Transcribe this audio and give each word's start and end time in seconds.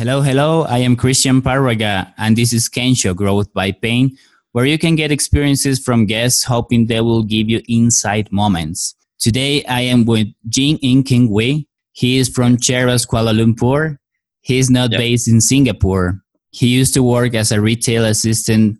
Hello, 0.00 0.22
hello. 0.22 0.62
I 0.62 0.78
am 0.78 0.96
Christian 0.96 1.42
Parraga, 1.42 2.14
and 2.16 2.34
this 2.34 2.54
is 2.54 2.70
Kensho 2.70 3.14
Growth 3.14 3.52
by 3.52 3.70
Pain, 3.70 4.16
where 4.52 4.64
you 4.64 4.78
can 4.78 4.96
get 4.96 5.12
experiences 5.12 5.78
from 5.78 6.06
guests, 6.06 6.42
hoping 6.42 6.86
they 6.86 7.02
will 7.02 7.22
give 7.22 7.50
you 7.50 7.60
insight 7.68 8.32
moments. 8.32 8.94
Today, 9.18 9.62
I 9.66 9.82
am 9.82 10.06
with 10.06 10.28
Jing 10.48 10.78
In 10.78 11.02
King 11.02 11.28
Wei. 11.28 11.66
He 11.92 12.16
is 12.16 12.30
from 12.30 12.56
Cheras, 12.56 13.06
Kuala 13.06 13.34
Lumpur. 13.34 13.98
He 14.40 14.58
is 14.58 14.70
not 14.70 14.90
yep. 14.90 15.00
based 15.00 15.28
in 15.28 15.38
Singapore. 15.42 16.22
He 16.50 16.68
used 16.68 16.94
to 16.94 17.02
work 17.02 17.34
as 17.34 17.52
a 17.52 17.60
retail 17.60 18.06
assistant, 18.06 18.78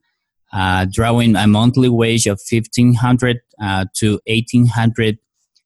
uh, 0.55 0.87
drawing 0.91 1.37
a 1.37 1.47
monthly 1.47 1.91
wage 1.91 2.27
of 2.27 2.41
1500 2.51 3.41
uh, 3.63 3.85
to 3.97 4.19
1800 4.27 5.19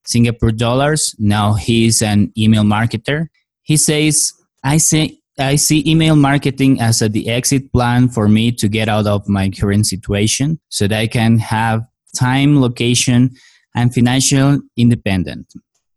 Singapore 0.05 0.51
dollars. 0.51 1.15
Now 1.21 1.53
he 1.53 1.87
is 1.87 2.03
an 2.03 2.33
email 2.37 2.65
marketer. 2.65 3.29
He 3.63 3.77
says, 3.77 4.33
I 4.65 4.79
see, 4.79 5.21
I 5.39 5.57
see 5.57 5.83
email 5.85 6.15
marketing 6.15 6.81
as 6.81 7.03
a, 7.03 7.09
the 7.09 7.29
exit 7.29 7.73
plan 7.73 8.09
for 8.09 8.29
me 8.29 8.53
to 8.53 8.69
get 8.69 8.89
out 8.89 9.07
of 9.07 9.29
my 9.29 9.51
current 9.51 9.87
situation 9.87 10.61
so 10.69 10.87
that 10.87 10.97
I 10.97 11.09
can 11.09 11.39
have 11.39 11.83
time, 12.17 12.61
location, 12.61 13.31
and 13.75 13.93
financial 13.93 14.61
independence. 14.77 15.53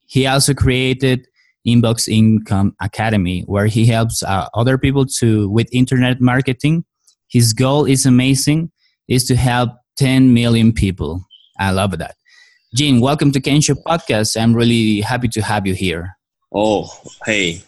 He 0.08 0.26
also 0.26 0.56
created 0.56 1.28
Inbox 1.68 2.08
Income 2.08 2.76
Academy, 2.82 3.42
where 3.42 3.68
he 3.68 3.86
helps 3.86 4.24
uh, 4.24 4.48
other 4.56 4.78
people 4.80 5.06
to 5.20 5.48
with 5.50 5.68
internet 5.72 6.20
marketing. 6.20 6.86
His 7.28 7.54
goal 7.54 7.86
is 7.86 8.08
amazing, 8.08 8.72
is 9.08 9.26
to 9.26 9.36
help 9.36 9.70
10 9.98 10.34
million 10.34 10.74
people. 10.74 11.24
I 11.60 11.72
love 11.72 11.96
that. 12.00 12.16
Jin, 12.74 13.02
welcome 13.02 13.32
to 13.34 13.40
Kensho 13.40 13.76
Podcast. 13.86 14.40
I'm 14.42 14.56
really 14.56 15.02
happy 15.02 15.28
to 15.28 15.42
have 15.42 15.68
you 15.68 15.76
here. 15.76 16.18
Oh, 16.52 16.90
hey, 17.26 17.62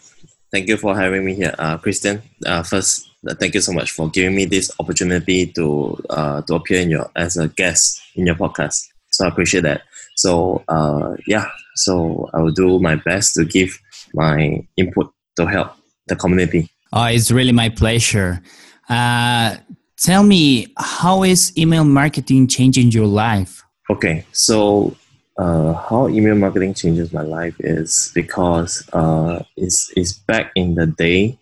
thank 0.52 0.68
you 0.68 0.76
for 0.76 0.96
having 0.96 1.24
me 1.24 1.34
here, 1.34 1.54
uh, 1.58 1.78
Christian. 1.78 2.22
Uh, 2.44 2.62
first, 2.62 3.10
uh, 3.28 3.34
thank 3.34 3.54
you 3.54 3.60
so 3.60 3.72
much 3.72 3.90
for 3.90 4.08
giving 4.10 4.34
me 4.34 4.44
this 4.44 4.70
opportunity 4.78 5.46
to 5.46 5.96
uh, 6.10 6.42
to 6.42 6.54
appear 6.54 6.80
in 6.80 6.90
your 6.90 7.10
as 7.16 7.36
a 7.36 7.48
guest 7.48 8.00
in 8.14 8.26
your 8.26 8.36
podcast. 8.36 8.86
So 9.10 9.24
I 9.24 9.28
appreciate 9.28 9.62
that. 9.62 9.82
So 10.16 10.62
uh, 10.68 11.16
yeah, 11.26 11.46
so 11.76 12.28
I 12.34 12.40
will 12.40 12.52
do 12.52 12.78
my 12.78 12.96
best 12.96 13.34
to 13.34 13.44
give 13.44 13.78
my 14.14 14.64
input 14.76 15.12
to 15.36 15.46
help 15.46 15.72
the 16.06 16.16
community. 16.16 16.68
Oh, 16.92 17.04
it's 17.04 17.30
really 17.30 17.52
my 17.52 17.68
pleasure. 17.68 18.42
Uh, 18.88 19.56
tell 19.96 20.24
me, 20.24 20.72
how 20.76 21.22
is 21.22 21.56
email 21.56 21.84
marketing 21.84 22.48
changing 22.48 22.90
your 22.90 23.06
life? 23.06 23.62
Okay, 23.88 24.24
so 24.32 24.96
uh, 25.40 25.72
how 25.72 26.06
email 26.08 26.34
marketing 26.34 26.74
changes 26.74 27.12
my 27.12 27.22
life 27.22 27.56
is 27.60 28.12
because 28.14 28.86
uh, 28.92 29.42
it's, 29.56 29.90
it's 29.96 30.12
back 30.12 30.52
in 30.54 30.74
the 30.74 30.86
day, 30.86 31.38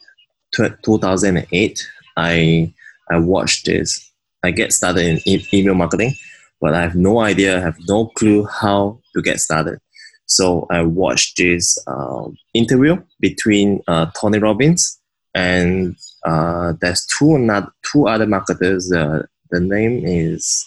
2008. 0.55 1.87
I 2.17 2.73
I 3.11 3.19
watched 3.19 3.67
this. 3.67 4.11
I 4.45 4.51
get 4.53 4.73
started 4.73 5.05
in 5.05 5.21
e- 5.27 5.47
email 5.53 5.75
marketing, 5.75 6.15
but 6.61 6.75
I 6.75 6.83
have 6.83 6.95
no 6.95 7.21
idea, 7.21 7.57
I 7.57 7.61
have 7.61 7.79
no 7.89 8.07
clue 8.07 8.47
how 8.47 9.01
to 9.15 9.23
get 9.23 9.41
started. 9.41 9.79
So 10.27 10.67
I 10.71 10.83
watched 10.83 11.39
this 11.39 11.79
uh, 11.87 12.29
interview 12.55 13.03
between 13.19 13.81
uh, 13.89 14.11
Tony 14.21 14.39
Robbins 14.39 15.01
and 15.35 15.97
uh, 16.25 16.75
there's 16.81 17.07
two 17.07 17.39
not 17.39 17.73
two 17.91 18.07
other 18.07 18.27
marketers. 18.27 18.93
Uh, 18.93 19.23
the 19.51 19.61
name 19.61 20.03
is 20.05 20.67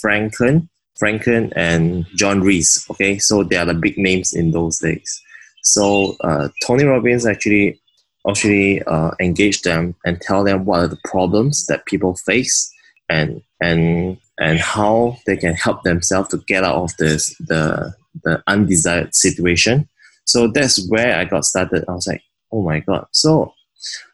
Franklin, 0.00 0.68
Franklin 0.98 1.52
and 1.56 2.06
John 2.14 2.40
Reese. 2.40 2.88
Okay, 2.90 3.18
so 3.18 3.42
they 3.42 3.56
are 3.56 3.66
the 3.66 3.74
big 3.74 3.98
names 3.98 4.32
in 4.32 4.52
those 4.52 4.78
days. 4.78 5.22
So 5.62 6.16
uh, 6.20 6.48
Tony 6.66 6.84
Robbins 6.84 7.26
actually 7.26 7.80
actually 8.28 8.82
engaged 9.20 9.64
them 9.64 9.94
and 10.04 10.20
tell 10.20 10.44
them 10.44 10.64
what 10.64 10.80
are 10.80 10.88
the 10.88 11.00
problems 11.04 11.66
that 11.66 11.84
people 11.86 12.16
face 12.16 12.72
and 13.08 13.42
and 13.60 14.16
and 14.40 14.58
how 14.58 15.16
they 15.26 15.36
can 15.36 15.54
help 15.54 15.82
themselves 15.82 16.28
to 16.30 16.38
get 16.46 16.64
out 16.64 16.76
of 16.76 16.96
this 16.96 17.36
the 17.38 17.94
the 18.22 18.42
undesired 18.46 19.14
situation. 19.14 19.88
So 20.24 20.48
that's 20.48 20.88
where 20.88 21.18
I 21.18 21.24
got 21.24 21.44
started. 21.44 21.84
I 21.88 21.92
was 21.92 22.06
like, 22.06 22.22
oh 22.52 22.62
my 22.62 22.80
god. 22.80 23.06
So 23.12 23.52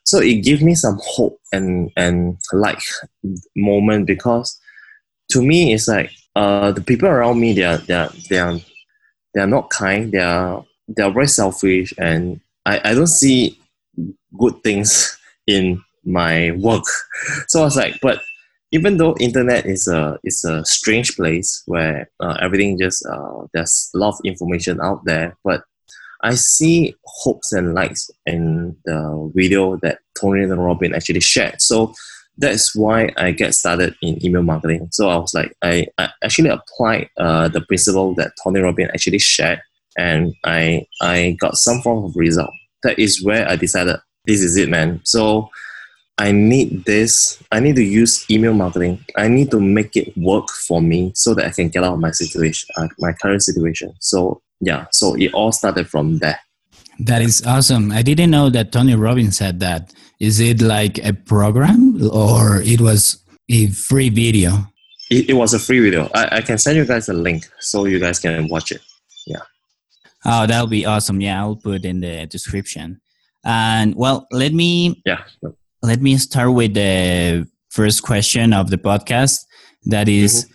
so 0.05 0.19
it 0.19 0.43
gave 0.43 0.63
me 0.63 0.75
some 0.75 0.99
hope 1.03 1.39
and 1.53 1.91
and 1.97 2.39
like 2.53 2.83
moment 3.57 4.07
because 4.07 4.59
to 5.31 5.43
me 5.43 5.73
it's 5.73 5.89
like 5.89 6.11
uh 6.37 6.73
the 6.73 6.81
people 6.81 7.09
around 7.09 7.41
me 7.41 7.53
they 7.53 7.65
are 7.65 7.79
they 7.79 7.95
are 7.95 8.11
they 8.29 8.39
are, 8.39 8.59
they 9.35 9.41
are 9.41 9.47
not 9.47 9.71
kind, 9.71 10.13
they 10.13 10.19
are 10.19 10.65
they 10.89 11.03
are 11.03 11.13
very 11.13 11.29
selfish 11.29 11.95
and 11.99 12.41
I, 12.67 12.81
I 12.85 12.95
don't 12.95 13.07
see 13.07 13.59
good 14.39 14.63
things 14.63 15.19
in 15.47 15.83
my 16.05 16.53
work. 16.53 16.85
So 17.49 17.61
I 17.61 17.65
was 17.65 17.77
like, 17.77 17.97
but 18.01 18.21
even 18.73 18.97
though 18.97 19.17
internet 19.19 19.67
is 19.67 19.89
a 19.89 20.19
is 20.23 20.45
a 20.45 20.65
strange 20.65 21.17
place 21.17 21.63
where 21.67 22.09
uh, 22.21 22.37
everything 22.41 22.79
just 22.79 23.05
uh, 23.07 23.47
there's 23.53 23.91
a 23.95 23.99
lot 23.99 24.15
of 24.15 24.21
information 24.25 24.81
out 24.81 25.05
there, 25.05 25.37
but 25.45 25.65
I 26.23 26.35
see 26.35 26.95
hopes 27.05 27.53
and 27.53 27.75
lights 27.75 28.11
in 28.27 28.77
the 28.85 29.33
video 29.35 29.77
that 29.83 29.99
Tony 30.21 30.43
and 30.43 30.65
Robin 30.65 30.95
actually 30.95 31.21
shared. 31.21 31.61
So 31.61 31.95
that's 32.39 32.75
why 32.75 33.13
I 33.17 33.33
get 33.33 33.55
started 33.55 33.95
in 34.03 34.25
email 34.25 34.43
marketing. 34.43 34.89
So 34.93 35.09
I 35.09 35.17
was 35.17 35.35
like, 35.35 35.55
I, 35.63 35.87
I 35.99 36.09
actually 36.25 36.49
applied 36.49 37.11
uh, 37.19 37.49
the 37.49 37.61
principle 37.61 38.15
that 38.15 38.33
Tony 38.43 38.61
Robin 38.61 38.89
actually 38.93 39.19
shared, 39.19 39.61
and 39.99 40.35
I 40.45 40.87
I 41.01 41.37
got 41.41 41.57
some 41.57 41.83
form 41.83 42.05
of 42.05 42.17
result. 42.17 42.53
That 42.83 42.99
is 42.99 43.23
where 43.23 43.49
I 43.49 43.57
decided 43.57 43.97
this 44.27 44.43
is 44.43 44.57
it, 44.57 44.69
man. 44.69 45.01
So 45.05 45.51
I 46.19 46.33
need 46.33 46.85
this. 46.85 47.43
I 47.51 47.61
need 47.61 47.77
to 47.77 47.83
use 47.83 48.31
email 48.31 48.53
marketing. 48.53 49.05
I 49.17 49.29
need 49.29 49.51
to 49.53 49.61
make 49.61 49.97
it 49.97 50.17
work 50.19 50.51
for 50.51 50.83
me 50.83 51.13
so 51.15 51.35
that 51.35 51.47
I 51.47 51.51
can 51.51 51.69
get 51.69 51.83
out 51.83 51.95
of 51.95 52.01
my 52.01 52.11
situation, 52.11 52.69
uh, 52.77 52.89
my 52.99 53.13
current 53.13 53.43
situation. 53.43 53.95
So 54.01 54.43
yeah, 54.61 54.87
so 54.93 55.15
it 55.15 55.33
all 55.33 55.51
started 55.51 55.89
from 55.89 56.19
there. 56.19 56.39
That 57.05 57.23
is 57.23 57.43
awesome. 57.47 57.93
I 57.93 58.03
didn't 58.03 58.31
know 58.31 58.51
that 58.51 58.73
Tony 58.73 58.95
Robbins 58.95 59.39
said 59.39 59.61
that. 59.61 59.93
Is 60.21 60.39
it 60.39 60.61
like 60.61 60.99
a 60.99 61.13
program 61.13 61.99
or 62.13 62.61
it 62.61 62.81
was 62.81 63.25
a 63.49 63.69
free 63.69 64.11
video? 64.11 64.67
It, 65.11 65.31
it 65.31 65.33
was 65.33 65.55
a 65.55 65.59
free 65.59 65.81
video. 65.81 66.11
I, 66.15 66.37
I 66.37 66.41
can 66.43 66.59
send 66.59 66.77
you 66.77 66.85
guys 66.85 67.09
a 67.09 67.15
link 67.15 67.49
so 67.59 67.87
you 67.87 67.99
guys 67.99 68.19
can 68.19 68.49
watch 68.49 68.71
it. 68.71 68.83
Yeah. 69.27 69.41
Oh, 70.25 70.47
that'll 70.47 70.67
be 70.67 70.85
awesome. 70.85 71.21
Yeah, 71.21 71.41
I'll 71.41 71.57
put 71.57 71.85
in 71.85 72.01
the 72.01 72.27
description. 72.27 73.01
And 73.45 73.95
well, 73.95 74.27
let 74.31 74.53
me 74.53 75.03
yeah 75.07 75.23
let 75.83 76.03
me 76.03 76.19
start 76.19 76.53
with 76.53 76.75
the 76.75 77.49
first 77.71 78.03
question 78.03 78.53
of 78.53 78.71
the 78.71 78.77
podcast. 78.77 79.47
That 79.85 80.09
is, 80.09 80.45
mm-hmm. 80.45 80.55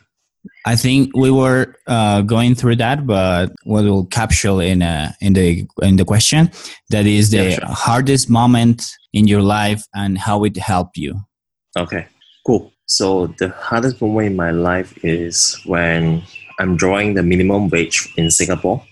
I 0.66 0.76
think 0.76 1.16
we 1.16 1.30
were 1.30 1.76
uh, 1.88 2.22
going 2.22 2.56
through 2.56 2.78
that, 2.78 3.06
but 3.06 3.52
we 3.66 3.90
will 3.90 4.06
capture 4.08 4.62
in 4.62 4.82
uh, 4.82 5.12
in 5.22 5.34
the 5.34 5.66
in 5.82 5.98
the 5.98 6.06
question. 6.06 6.52
That 6.90 7.06
is 7.06 7.30
the 7.32 7.44
yeah, 7.44 7.50
sure. 7.52 7.68
hardest 7.68 8.30
moment 8.30 8.84
in 9.14 9.28
your 9.28 9.42
life 9.42 9.84
and 9.94 10.18
how 10.18 10.44
it 10.44 10.58
helped 10.58 10.98
you. 10.98 11.16
Okay, 11.78 12.08
cool. 12.46 12.72
So 12.88 13.28
the 13.40 13.50
hardest 13.50 14.02
moment 14.02 14.28
in 14.28 14.36
my 14.36 14.52
life 14.52 14.98
is 15.04 15.60
when 15.66 16.24
I'm 16.60 16.76
drawing 16.76 17.14
the 17.14 17.24
minimum 17.24 17.70
wage 17.70 18.12
in 18.18 18.32
Singapore, 18.32 18.84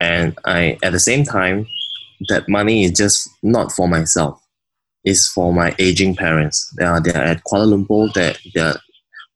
and 0.00 0.36
I 0.44 0.78
at 0.82 0.92
the 0.92 1.00
same 1.00 1.24
time 1.24 1.66
that 2.28 2.48
money 2.48 2.84
is 2.84 2.92
just 2.92 3.28
not 3.42 3.72
for 3.72 3.88
myself 3.88 4.40
it's 5.04 5.28
for 5.28 5.52
my 5.52 5.74
aging 5.78 6.16
parents. 6.16 6.72
They 6.76 6.84
are, 6.84 7.00
they 7.00 7.12
are 7.12 7.22
at 7.22 7.42
Kuala 7.44 7.84
Lumpur. 7.84 8.12
That 8.54 8.80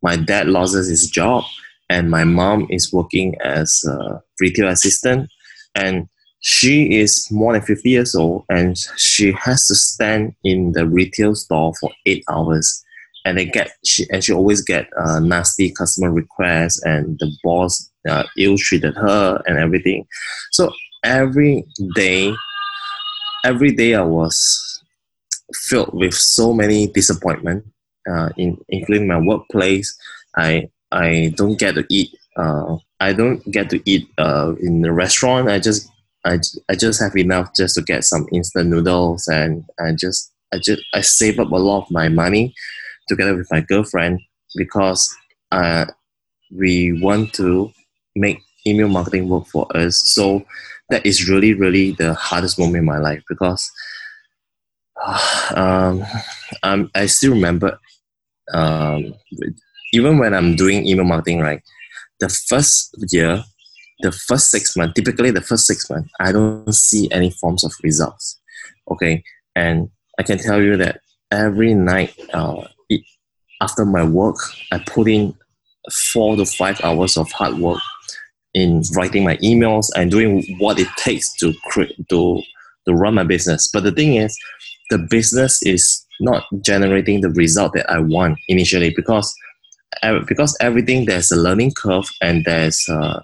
my 0.02 0.16
dad 0.16 0.48
loses 0.48 0.88
his 0.88 1.08
job, 1.08 1.44
and 1.90 2.10
my 2.10 2.24
mom 2.24 2.66
is 2.70 2.92
working 2.92 3.36
as 3.42 3.84
a 3.88 4.22
retail 4.40 4.68
assistant, 4.68 5.30
and 5.74 6.08
she 6.40 6.98
is 6.98 7.26
more 7.30 7.54
than 7.54 7.62
50 7.62 7.88
years 7.88 8.14
old, 8.14 8.44
and 8.48 8.76
she 8.96 9.32
has 9.32 9.66
to 9.66 9.74
stand 9.74 10.34
in 10.44 10.72
the 10.72 10.86
retail 10.86 11.34
store 11.34 11.72
for 11.80 11.90
eight 12.06 12.22
hours. 12.30 12.82
And 13.24 13.38
they 13.38 13.46
get 13.46 13.70
she 13.86 14.04
and 14.10 14.22
she 14.22 14.34
always 14.34 14.60
get 14.60 14.86
uh, 14.98 15.18
nasty 15.20 15.70
customer 15.70 16.12
requests, 16.12 16.82
and 16.84 17.18
the 17.18 17.32
boss 17.42 17.90
uh, 18.06 18.24
ill 18.36 18.58
treated 18.58 18.94
her 18.96 19.42
and 19.46 19.58
everything. 19.58 20.06
So 20.52 20.70
every 21.02 21.64
day, 21.94 22.34
every 23.44 23.72
day 23.72 23.94
I 23.94 24.02
was 24.02 24.82
filled 25.54 25.94
with 25.94 26.12
so 26.12 26.52
many 26.52 26.88
disappointment, 26.88 27.64
uh, 28.10 28.28
in 28.36 28.58
including 28.68 29.08
my 29.08 29.18
workplace. 29.18 29.96
I 30.36 30.68
I 30.92 31.32
don't 31.36 31.58
get 31.58 31.74
to 31.74 31.84
eat. 31.90 32.10
Uh, 32.36 32.76
I 33.00 33.12
don't 33.12 33.44
get 33.50 33.70
to 33.70 33.80
eat 33.88 34.08
uh, 34.18 34.54
in 34.60 34.82
the 34.82 34.92
restaurant. 34.92 35.48
I 35.48 35.58
just 35.58 35.88
I, 36.24 36.38
I 36.68 36.74
just 36.74 37.00
have 37.00 37.16
enough 37.16 37.54
just 37.54 37.74
to 37.74 37.82
get 37.82 38.04
some 38.04 38.26
instant 38.32 38.70
noodles 38.70 39.28
and 39.28 39.64
I 39.78 39.92
just 39.92 40.32
I 40.52 40.58
just 40.58 40.82
I 40.94 41.00
save 41.02 41.38
up 41.38 41.50
a 41.50 41.56
lot 41.56 41.84
of 41.84 41.90
my 41.90 42.08
money 42.08 42.54
together 43.08 43.36
with 43.36 43.48
my 43.50 43.60
girlfriend 43.60 44.20
because 44.56 45.14
uh, 45.52 45.86
we 46.56 46.98
want 47.00 47.32
to 47.34 47.70
make 48.16 48.38
email 48.66 48.88
marketing 48.88 49.28
work 49.28 49.46
for 49.46 49.66
us. 49.76 49.98
So 49.98 50.44
that 50.90 51.04
is 51.04 51.28
really 51.28 51.54
really 51.54 51.92
the 51.92 52.14
hardest 52.14 52.58
moment 52.58 52.78
in 52.78 52.84
my 52.84 52.98
life 52.98 53.22
because 53.28 53.70
um, 55.54 56.02
um, 56.62 56.90
I 56.94 57.06
still 57.06 57.32
remember, 57.32 57.78
um, 58.52 59.14
even 59.94 60.18
when 60.18 60.34
I'm 60.34 60.56
doing 60.56 60.86
email 60.86 61.04
marketing, 61.04 61.40
right? 61.40 61.62
The 62.20 62.28
first 62.28 62.94
year, 63.10 63.42
the 64.00 64.12
first 64.12 64.50
six 64.50 64.76
months, 64.76 64.94
typically 64.94 65.30
the 65.30 65.40
first 65.40 65.66
six 65.66 65.88
months, 65.88 66.10
I 66.20 66.32
don't 66.32 66.74
see 66.74 67.10
any 67.10 67.30
forms 67.30 67.64
of 67.64 67.72
results. 67.82 68.40
Okay, 68.90 69.22
and 69.54 69.88
I 70.18 70.22
can 70.22 70.38
tell 70.38 70.60
you 70.60 70.76
that 70.76 71.00
every 71.30 71.74
night 71.74 72.14
uh, 72.32 72.66
after 73.60 73.84
my 73.84 74.04
work, 74.04 74.36
I 74.72 74.78
put 74.78 75.08
in 75.08 75.34
four 76.12 76.36
to 76.36 76.44
five 76.44 76.80
hours 76.82 77.16
of 77.16 77.30
hard 77.32 77.58
work 77.58 77.80
in 78.54 78.82
writing 78.96 79.24
my 79.24 79.36
emails 79.38 79.90
and 79.96 80.10
doing 80.10 80.44
what 80.58 80.78
it 80.78 80.88
takes 80.96 81.32
to 81.34 81.52
create 81.66 81.96
to 82.08 82.42
to 82.86 82.92
run 82.92 83.14
my 83.14 83.24
business. 83.24 83.70
But 83.72 83.84
the 83.84 83.92
thing 83.92 84.16
is, 84.16 84.36
the 84.90 84.98
business 84.98 85.62
is 85.62 86.04
not 86.20 86.44
generating 86.60 87.20
the 87.20 87.30
result 87.30 87.72
that 87.74 87.90
I 87.90 87.98
want 87.98 88.38
initially 88.48 88.90
because 88.90 89.34
because 90.26 90.56
everything 90.60 91.04
there's 91.04 91.30
a 91.30 91.36
learning 91.36 91.72
curve 91.76 92.08
and 92.22 92.44
there's 92.44 92.86
uh, 92.88 93.20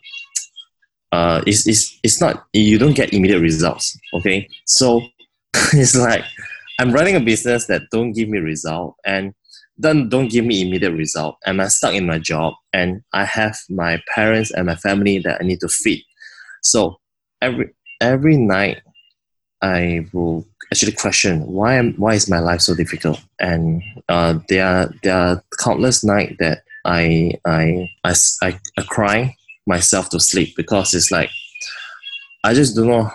uh, 1.12 1.42
it's, 1.46 1.66
it's, 1.66 1.98
it's 2.02 2.20
not 2.20 2.46
you 2.52 2.78
don't 2.78 2.94
get 2.94 3.12
immediate 3.12 3.40
results 3.40 3.98
okay? 4.14 4.48
So 4.66 5.02
it's 5.72 5.96
like 5.96 6.24
i'm 6.78 6.92
running 6.92 7.16
a 7.16 7.20
business 7.20 7.66
that 7.66 7.82
don't 7.90 8.12
give 8.12 8.28
me 8.28 8.38
result 8.38 8.94
and 9.04 9.34
then 9.76 10.08
don't 10.08 10.30
give 10.30 10.44
me 10.44 10.62
immediate 10.62 10.92
result 10.92 11.36
and 11.44 11.60
i'm 11.60 11.68
stuck 11.68 11.92
in 11.92 12.06
my 12.06 12.18
job 12.18 12.54
and 12.72 13.02
i 13.12 13.24
have 13.24 13.56
my 13.68 14.00
parents 14.14 14.52
and 14.52 14.66
my 14.66 14.76
family 14.76 15.18
that 15.18 15.40
i 15.40 15.44
need 15.44 15.58
to 15.60 15.68
feed. 15.68 16.04
So 16.62 16.98
every 17.42 17.70
every 18.00 18.36
night 18.36 18.82
i 19.62 20.06
will 20.12 20.46
actually 20.72 20.92
question 20.92 21.46
why 21.46 21.74
am 21.74 21.94
why 21.94 22.14
is 22.14 22.30
my 22.30 22.38
life 22.38 22.60
so 22.60 22.74
difficult? 22.74 23.20
And 23.40 23.82
uh, 24.08 24.38
there 24.48 24.66
are 24.66 24.94
there 25.02 25.16
are 25.16 25.42
countless 25.58 26.04
nights 26.04 26.36
that 26.38 26.62
I, 26.84 27.32
I 27.44 27.90
i 28.04 28.14
i 28.42 28.58
i 28.78 28.82
cry 28.82 29.36
myself 29.66 30.08
to 30.10 30.20
sleep 30.20 30.56
because 30.56 30.94
it's 30.94 31.10
like 31.10 31.30
i 32.44 32.54
just 32.54 32.74
don't 32.74 32.86
know 32.86 33.10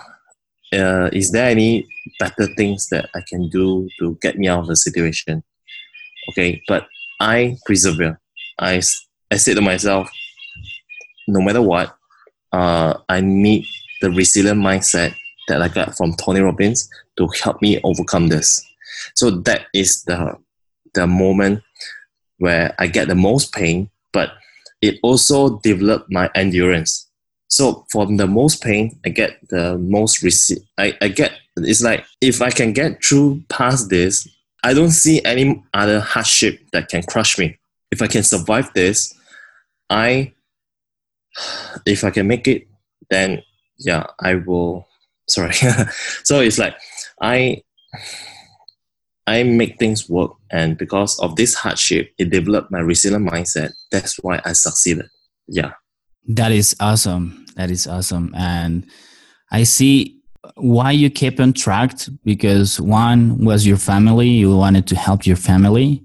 uh, 0.72 1.10
is 1.12 1.32
there 1.32 1.48
any 1.48 1.86
better 2.20 2.46
things 2.54 2.88
that 2.90 3.08
i 3.14 3.20
can 3.28 3.48
do 3.48 3.88
to 3.98 4.16
get 4.22 4.38
me 4.38 4.48
out 4.48 4.60
of 4.60 4.66
the 4.66 4.76
situation? 4.76 5.42
Okay 6.30 6.62
but 6.68 6.86
i 7.20 7.56
persevere. 7.64 8.20
I 8.58 8.82
i 9.30 9.36
say 9.36 9.54
to 9.54 9.60
myself 9.60 10.10
no 11.26 11.40
matter 11.40 11.62
what 11.62 11.96
uh, 12.52 12.94
i 13.08 13.20
need 13.20 13.66
the 14.00 14.10
resilient 14.10 14.60
mindset 14.60 15.14
that 15.48 15.62
I 15.62 15.68
got 15.68 15.96
from 15.96 16.14
Tony 16.14 16.40
Robbins 16.40 16.88
to 17.18 17.28
help 17.42 17.62
me 17.62 17.80
overcome 17.82 18.28
this. 18.28 18.64
So 19.14 19.30
that 19.30 19.66
is 19.74 20.04
the 20.04 20.36
the 20.94 21.06
moment 21.06 21.62
where 22.38 22.74
I 22.78 22.86
get 22.86 23.08
the 23.08 23.14
most 23.14 23.52
pain, 23.52 23.90
but 24.12 24.30
it 24.80 24.98
also 25.02 25.58
developed 25.60 26.10
my 26.10 26.30
endurance. 26.34 27.08
So 27.48 27.86
from 27.90 28.16
the 28.16 28.26
most 28.26 28.62
pain, 28.62 28.98
I 29.04 29.10
get 29.10 29.38
the 29.48 29.78
most 29.78 30.22
receipt. 30.22 30.62
I, 30.78 30.96
I 31.00 31.08
get 31.08 31.32
it's 31.56 31.82
like 31.82 32.04
if 32.20 32.42
I 32.42 32.50
can 32.50 32.72
get 32.72 33.02
through 33.04 33.42
past 33.48 33.88
this, 33.88 34.28
I 34.62 34.74
don't 34.74 34.90
see 34.90 35.24
any 35.24 35.62
other 35.72 36.00
hardship 36.00 36.60
that 36.72 36.88
can 36.88 37.02
crush 37.02 37.38
me. 37.38 37.58
If 37.90 38.02
I 38.02 38.08
can 38.08 38.22
survive 38.22 38.72
this, 38.74 39.14
I 39.88 40.32
if 41.86 42.04
I 42.04 42.10
can 42.10 42.26
make 42.26 42.48
it, 42.48 42.66
then 43.10 43.42
yeah, 43.78 44.06
I 44.20 44.34
will 44.34 44.88
sorry. 45.28 45.54
So 46.24 46.40
it's 46.40 46.58
like 46.58 46.76
i 47.20 47.62
i 49.26 49.42
make 49.42 49.78
things 49.78 50.08
work 50.08 50.32
and 50.50 50.76
because 50.76 51.18
of 51.20 51.34
this 51.36 51.54
hardship 51.54 52.12
it 52.18 52.30
developed 52.30 52.70
my 52.70 52.80
resilient 52.80 53.28
mindset. 53.28 53.72
That's 53.90 54.16
why 54.22 54.40
i 54.44 54.52
succeeded. 54.52 55.06
Yeah. 55.48 55.72
That 56.28 56.52
is 56.52 56.76
awesome. 56.80 57.46
That 57.56 57.70
is 57.70 57.86
awesome. 57.86 58.34
And 58.36 58.86
i 59.50 59.62
see 59.64 60.16
why 60.54 60.92
you 60.92 61.10
kept 61.10 61.40
on 61.40 61.52
track 61.52 61.92
because 62.24 62.80
one 62.80 63.44
was 63.44 63.66
your 63.66 63.76
family. 63.76 64.28
You 64.28 64.56
wanted 64.56 64.86
to 64.88 64.96
help 64.96 65.26
your 65.26 65.36
family. 65.36 66.04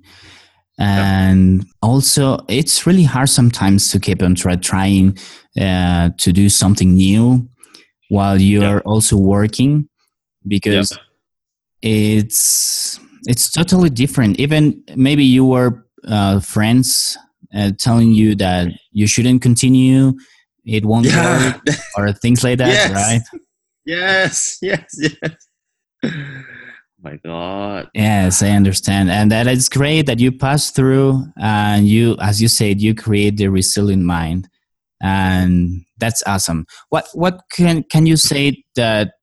And 0.80 1.66
also 1.84 2.40
it's 2.50 2.88
really 2.88 3.04
hard 3.04 3.30
sometimes 3.30 3.92
to 3.92 4.00
keep 4.00 4.24
on 4.24 4.34
try, 4.34 4.56
trying 4.56 5.18
uh, 5.60 6.10
to 6.18 6.34
do 6.34 6.50
something 6.50 6.96
new 6.96 7.48
while 8.12 8.40
you 8.42 8.62
are 8.62 8.82
also 8.82 9.16
working 9.16 9.88
because 10.46 10.92
it's 11.82 13.00
it's 13.24 13.50
totally 13.50 13.90
different. 13.90 14.38
Even 14.38 14.84
maybe 14.98 15.24
you 15.24 15.46
were 15.46 15.86
uh, 16.06 16.42
friends 16.42 17.18
uh, 17.56 17.72
telling 17.80 18.12
you 18.12 18.36
that 18.36 18.68
you 18.92 19.08
shouldn't 19.08 19.42
continue 19.42 20.14
it 20.66 20.86
won't 20.86 21.06
yeah. 21.06 21.54
work 21.54 21.62
or 21.98 22.12
things 22.12 22.44
like 22.44 22.58
that 22.58 22.68
yes. 22.68 22.92
right? 22.92 23.22
Yes 23.86 24.58
yes 24.62 24.86
yes. 25.00 26.14
My 27.02 27.18
god. 27.26 27.90
Yes 27.96 28.44
i 28.44 28.50
understand. 28.50 29.10
And 29.10 29.32
that 29.32 29.48
is 29.48 29.70
great 29.70 30.06
that 30.06 30.20
you 30.20 30.32
pass 30.32 30.70
through 30.70 31.24
and 31.38 31.88
you 31.88 32.18
as 32.20 32.42
you 32.42 32.50
said 32.50 32.82
you 32.82 32.94
create 32.94 33.38
the 33.38 33.48
resilient 33.48 34.04
mind. 34.04 34.50
And 35.02 35.86
that's 36.02 36.22
awesome. 36.26 36.66
What 36.90 37.08
what 37.14 37.44
can 37.52 37.84
can 37.84 38.06
you 38.06 38.18
say 38.18 38.66
that 38.76 39.14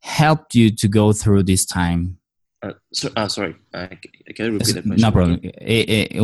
helped 0.00 0.54
you 0.54 0.74
to 0.76 0.88
go 0.88 1.12
through 1.12 1.42
this 1.42 1.66
time? 1.66 2.18
Uh, 2.62 2.72
so, 2.92 3.10
uh, 3.16 3.28
sorry, 3.28 3.56
uh, 3.74 3.88
can 4.36 4.46
you 4.46 4.52
repeat 4.52 4.74
the 4.74 4.82
question? 4.82 4.96
No 4.96 5.10
problem. 5.10 5.40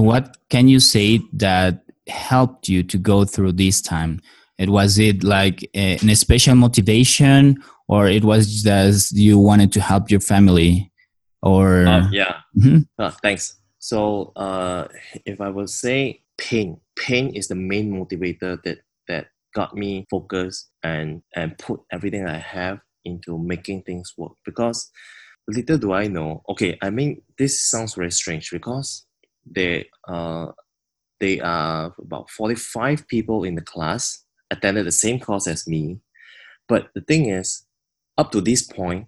what 0.04 0.36
can 0.48 0.68
you 0.68 0.80
say 0.80 1.20
that 1.32 1.82
helped 2.06 2.68
you 2.68 2.82
to 2.84 2.96
go 2.96 3.24
through 3.24 3.52
this 3.52 3.82
time? 3.82 4.20
It 4.56 4.70
was 4.70 4.98
it 4.98 5.22
like 5.22 5.68
an 5.74 6.14
special 6.14 6.54
motivation, 6.54 7.62
or 7.88 8.08
it 8.08 8.24
was 8.24 8.62
just 8.62 9.12
you 9.12 9.38
wanted 9.38 9.72
to 9.72 9.80
help 9.80 10.10
your 10.10 10.20
family, 10.20 10.92
or 11.42 11.86
uh, 11.86 12.08
yeah. 12.10 12.36
Mm-hmm. 12.56 12.78
Uh, 12.98 13.10
thanks. 13.22 13.58
So, 13.78 14.32
uh, 14.34 14.88
if 15.24 15.40
I 15.40 15.48
would 15.48 15.70
say 15.70 16.22
pain, 16.36 16.80
pain 16.96 17.34
is 17.34 17.48
the 17.48 17.54
main 17.54 17.92
motivator 17.92 18.62
that 18.62 18.78
that 19.06 19.28
got 19.58 19.74
me 19.74 20.06
focused 20.08 20.70
and 20.84 21.20
and 21.34 21.58
put 21.58 21.80
everything 21.90 22.24
I 22.28 22.38
have 22.38 22.78
into 23.04 23.36
making 23.36 23.82
things 23.82 24.14
work. 24.16 24.34
Because 24.44 24.88
little 25.48 25.78
do 25.78 25.92
I 25.92 26.06
know 26.06 26.42
okay 26.52 26.78
I 26.86 26.90
mean 26.90 27.22
this 27.38 27.54
sounds 27.72 27.94
very 27.94 28.12
strange 28.12 28.50
because 28.52 29.06
they 29.56 29.88
uh 30.06 30.46
they 31.20 31.40
are 31.40 31.92
about 31.98 32.30
45 32.30 33.08
people 33.08 33.42
in 33.48 33.54
the 33.56 33.62
class 33.72 34.02
attended 34.52 34.86
the 34.86 34.92
same 35.04 35.18
course 35.18 35.48
as 35.48 35.66
me. 35.66 36.00
But 36.68 36.90
the 36.94 37.00
thing 37.00 37.30
is 37.30 37.66
up 38.16 38.30
to 38.32 38.40
this 38.40 38.62
point 38.62 39.06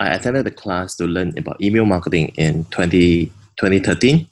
I 0.00 0.08
attended 0.16 0.46
the 0.46 0.58
class 0.62 0.96
to 0.96 1.04
learn 1.06 1.38
about 1.38 1.62
email 1.62 1.84
marketing 1.84 2.28
in 2.36 2.64
20, 2.76 3.26
2013 3.60 4.26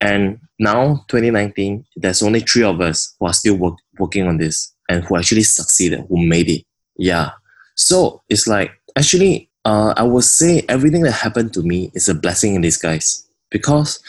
and 0.00 0.40
now 0.58 1.04
2019 1.08 1.84
there's 1.94 2.22
only 2.24 2.40
three 2.40 2.64
of 2.64 2.80
us 2.80 3.14
who 3.20 3.26
are 3.26 3.32
still 3.32 3.56
work, 3.56 3.76
working 4.00 4.26
on 4.26 4.38
this 4.38 4.75
and 4.88 5.04
who 5.04 5.16
actually 5.16 5.42
succeeded, 5.42 6.06
who 6.08 6.24
made 6.26 6.48
it. 6.48 6.64
Yeah. 6.96 7.30
So 7.74 8.22
it's 8.28 8.46
like 8.46 8.70
actually, 8.96 9.50
uh, 9.64 9.94
I 9.96 10.02
would 10.02 10.24
say 10.24 10.64
everything 10.68 11.02
that 11.02 11.12
happened 11.12 11.52
to 11.54 11.62
me 11.62 11.90
is 11.94 12.08
a 12.08 12.14
blessing 12.14 12.54
in 12.54 12.62
disguise 12.62 13.26
because 13.50 14.00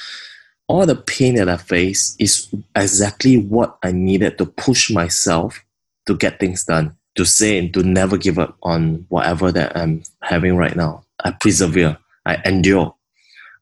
all 0.67 0.85
the 0.85 0.95
pain 0.95 1.35
that 1.35 1.49
I 1.49 1.57
face 1.57 2.15
is 2.19 2.53
exactly 2.75 3.37
what 3.37 3.77
I 3.83 3.91
needed 3.91 4.37
to 4.37 4.45
push 4.45 4.91
myself 4.91 5.63
to 6.07 6.15
get 6.15 6.39
things 6.39 6.63
done, 6.65 6.95
to 7.15 7.25
say 7.25 7.57
and 7.57 7.73
to 7.73 7.83
never 7.83 8.17
give 8.17 8.37
up 8.37 8.57
on 8.63 9.05
whatever 9.09 9.51
that 9.51 9.75
I'm 9.75 10.03
having 10.21 10.57
right 10.57 10.75
now. 10.75 11.03
I 11.23 11.31
persevere, 11.31 11.97
I 12.25 12.41
endure, 12.45 12.93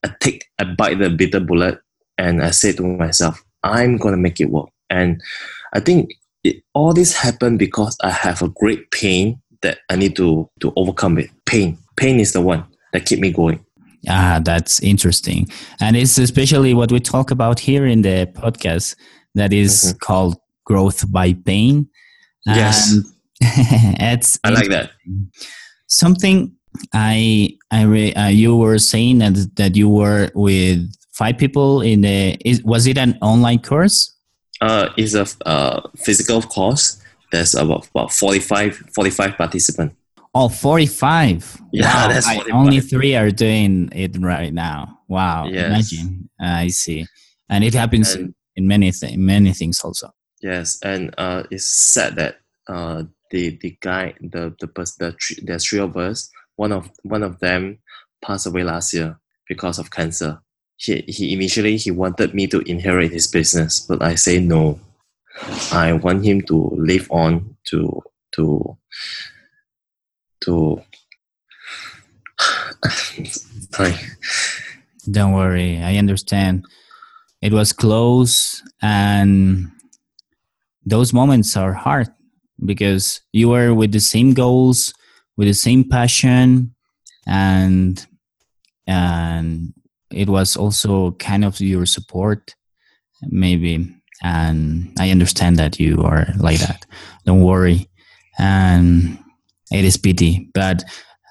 I 0.03 0.11
take, 0.19 0.45
I 0.59 0.63
bite 0.63 0.99
the 0.99 1.09
bitter 1.09 1.39
bullet, 1.39 1.79
and 2.17 2.41
I 2.41 2.51
say 2.51 2.73
to 2.73 2.83
myself, 2.83 3.43
I'm 3.63 3.97
gonna 3.97 4.17
make 4.17 4.39
it 4.39 4.49
work. 4.49 4.69
And 4.89 5.21
I 5.73 5.79
think 5.79 6.11
it, 6.45 6.63
all 6.73 6.93
this 6.93 7.15
happened 7.15 7.59
because 7.59 7.97
I 8.03 8.11
have 8.11 8.41
a 8.41 8.49
great 8.49 8.91
pain 8.91 9.41
that 9.61 9.79
I 9.89 9.95
need 9.95 10.15
to 10.17 10.49
to 10.59 10.71
overcome 10.75 11.17
it. 11.17 11.29
Pain, 11.45 11.77
pain 11.97 12.19
is 12.19 12.33
the 12.33 12.41
one 12.41 12.63
that 12.93 13.05
keep 13.05 13.19
me 13.19 13.31
going. 13.31 13.65
Ah, 14.07 14.39
that's 14.43 14.79
interesting, 14.81 15.47
and 15.81 15.97
it's 15.97 16.17
especially 16.19 16.73
what 16.75 16.91
we 16.91 16.99
talk 16.99 17.31
about 17.31 17.59
here 17.59 17.85
in 17.85 18.03
the 18.03 18.29
podcast. 18.33 18.95
That 19.33 19.51
is 19.51 19.83
mm-hmm. 19.83 19.97
called 19.97 20.37
growth 20.65 21.11
by 21.11 21.33
pain. 21.33 21.89
Yes, 22.45 22.95
it's 23.41 24.39
I 24.43 24.49
like 24.51 24.69
that. 24.69 24.91
Something 25.87 26.55
I 26.93 27.57
I 27.71 27.83
re, 27.83 28.13
uh, 28.13 28.27
you 28.27 28.55
were 28.55 28.77
saying 28.77 29.17
that 29.19 29.49
that 29.55 29.75
you 29.75 29.89
were 29.89 30.29
with 30.35 30.93
five 31.13 31.39
people 31.39 31.81
in 31.81 32.01
the 32.01 32.37
is, 32.45 32.61
was 32.63 32.85
it 32.85 32.99
an 32.99 33.17
online 33.21 33.59
course 33.59 34.14
uh, 34.61 34.89
it's 34.97 35.13
a 35.13 35.25
uh, 35.47 35.81
physical 35.97 36.41
course. 36.41 37.01
There's 37.31 37.55
about, 37.55 37.87
about 37.89 38.11
45, 38.11 38.75
45 38.95 39.37
participants. 39.37 39.95
Oh, 40.33 40.49
45. 40.49 41.61
Yeah, 41.71 41.85
wow. 41.85 42.07
that's 42.13 42.27
I- 42.27 42.41
only 42.51 42.79
three 42.81 43.15
are 43.15 43.31
doing 43.31 43.89
it 43.93 44.15
right 44.19 44.53
now. 44.53 44.99
Wow. 45.07 45.47
Yes. 45.47 45.91
Imagine. 45.91 46.29
I 46.39 46.67
see. 46.69 47.05
And 47.49 47.63
it 47.63 47.73
happens 47.73 48.15
And- 48.15 48.33
in 48.55 48.67
many, 48.67 48.91
th- 48.91 49.17
many 49.17 49.53
things 49.53 49.81
also. 49.81 50.11
Yes, 50.41 50.77
and 50.83 51.13
uh, 51.17 51.43
it's 51.49 51.65
sad 51.65 52.17
that 52.17 52.37
uh, 52.67 53.03
the 53.31 53.57
the 53.61 53.75
guy, 53.81 54.13
the 54.21 54.53
the 54.59 54.67
pers- 54.67 54.95
the 54.95 55.13
three, 55.13 55.37
there's 55.41 55.65
three 55.65 55.79
of 55.79 55.97
us. 55.97 56.29
One 56.55 56.71
of 56.71 56.89
one 57.03 57.23
of 57.23 57.39
them 57.39 57.79
passed 58.23 58.45
away 58.45 58.63
last 58.63 58.93
year 58.93 59.17
because 59.47 59.79
of 59.79 59.89
cancer. 59.89 60.41
He 60.77 61.03
he 61.07 61.33
initially 61.33 61.77
he 61.77 61.91
wanted 61.91 62.33
me 62.33 62.47
to 62.47 62.59
inherit 62.61 63.11
his 63.11 63.27
business, 63.27 63.79
but 63.79 64.01
I 64.01 64.15
say 64.15 64.39
no. 64.39 64.79
I 65.71 65.93
want 65.93 66.25
him 66.25 66.41
to 66.43 66.71
live 66.75 67.07
on 67.11 67.55
to 67.69 68.01
to 68.35 68.77
to. 70.41 70.81
Sorry. 73.71 73.95
Don't 75.09 75.33
worry. 75.33 75.81
I 75.81 75.97
understand. 75.97 76.65
It 77.41 77.53
was 77.53 77.73
close 77.73 78.63
and 78.81 79.71
those 80.85 81.13
moments 81.13 81.55
are 81.57 81.73
hard 81.73 82.07
because 82.63 83.21
you 83.33 83.49
were 83.49 83.73
with 83.73 83.91
the 83.91 83.99
same 83.99 84.33
goals, 84.33 84.93
with 85.37 85.47
the 85.47 85.53
same 85.53 85.83
passion 85.87 86.73
and 87.27 88.05
and 88.87 89.73
it 90.11 90.29
was 90.29 90.55
also 90.55 91.11
kind 91.13 91.43
of 91.43 91.59
your 91.59 91.85
support 91.85 92.55
maybe 93.29 93.95
and 94.23 94.93
I 94.99 95.11
understand 95.11 95.57
that 95.57 95.79
you 95.79 96.01
are 96.03 96.27
like 96.37 96.59
that. 96.59 96.85
Don't 97.25 97.43
worry. 97.43 97.89
And 98.37 99.19
it 99.71 99.85
is 99.85 99.97
pity, 99.97 100.49
but 100.53 100.83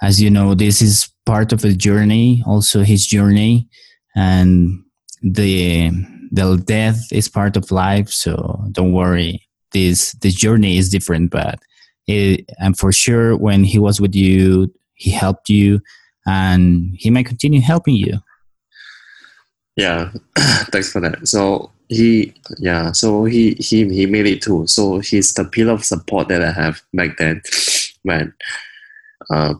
as 0.03 0.21
you 0.21 0.31
know, 0.31 0.55
this 0.55 0.83
is 0.83 1.09
part 1.27 1.53
of 1.53 1.65
a 1.65 1.73
journey, 1.73 2.43
also 2.47 2.83
his 2.83 3.07
journey, 3.07 3.69
and 4.15 4.83
the 5.23 5.91
the 6.31 6.57
death 6.57 7.01
is 7.13 7.29
part 7.29 7.57
of 7.57 7.71
life. 7.71 8.09
So 8.11 8.65
don't 8.73 8.93
worry. 8.93 9.47
This 9.73 10.13
this 10.21 10.35
journey 10.35 10.79
is 10.79 10.89
different, 10.91 11.31
but 11.31 11.59
it, 12.07 12.45
and 12.59 12.79
for 12.79 12.93
sure, 12.93 13.37
when 13.37 13.65
he 13.65 13.79
was 13.79 14.01
with 14.01 14.15
you, 14.15 14.73
he 14.95 15.11
helped 15.11 15.49
you, 15.49 15.81
and 16.27 16.95
he 16.95 17.11
might 17.11 17.27
continue 17.27 17.61
helping 17.61 17.97
you. 17.97 18.19
Yeah, 19.77 20.13
thanks 20.71 20.93
for 20.93 21.01
that. 21.01 21.27
So 21.27 21.71
he, 21.89 22.33
yeah, 22.59 22.93
so 22.93 23.25
he 23.25 23.55
he 23.55 23.89
he 23.89 24.07
made 24.07 24.27
it 24.27 24.43
too. 24.43 24.67
So 24.67 24.99
he's 24.99 25.35
the 25.35 25.45
pillar 25.45 25.73
of 25.73 25.85
support 25.85 26.29
that 26.29 26.43
I 26.43 26.53
have 26.53 26.83
back 26.93 27.17
then, 27.19 27.43
when 28.03 28.33
uh, 29.31 29.55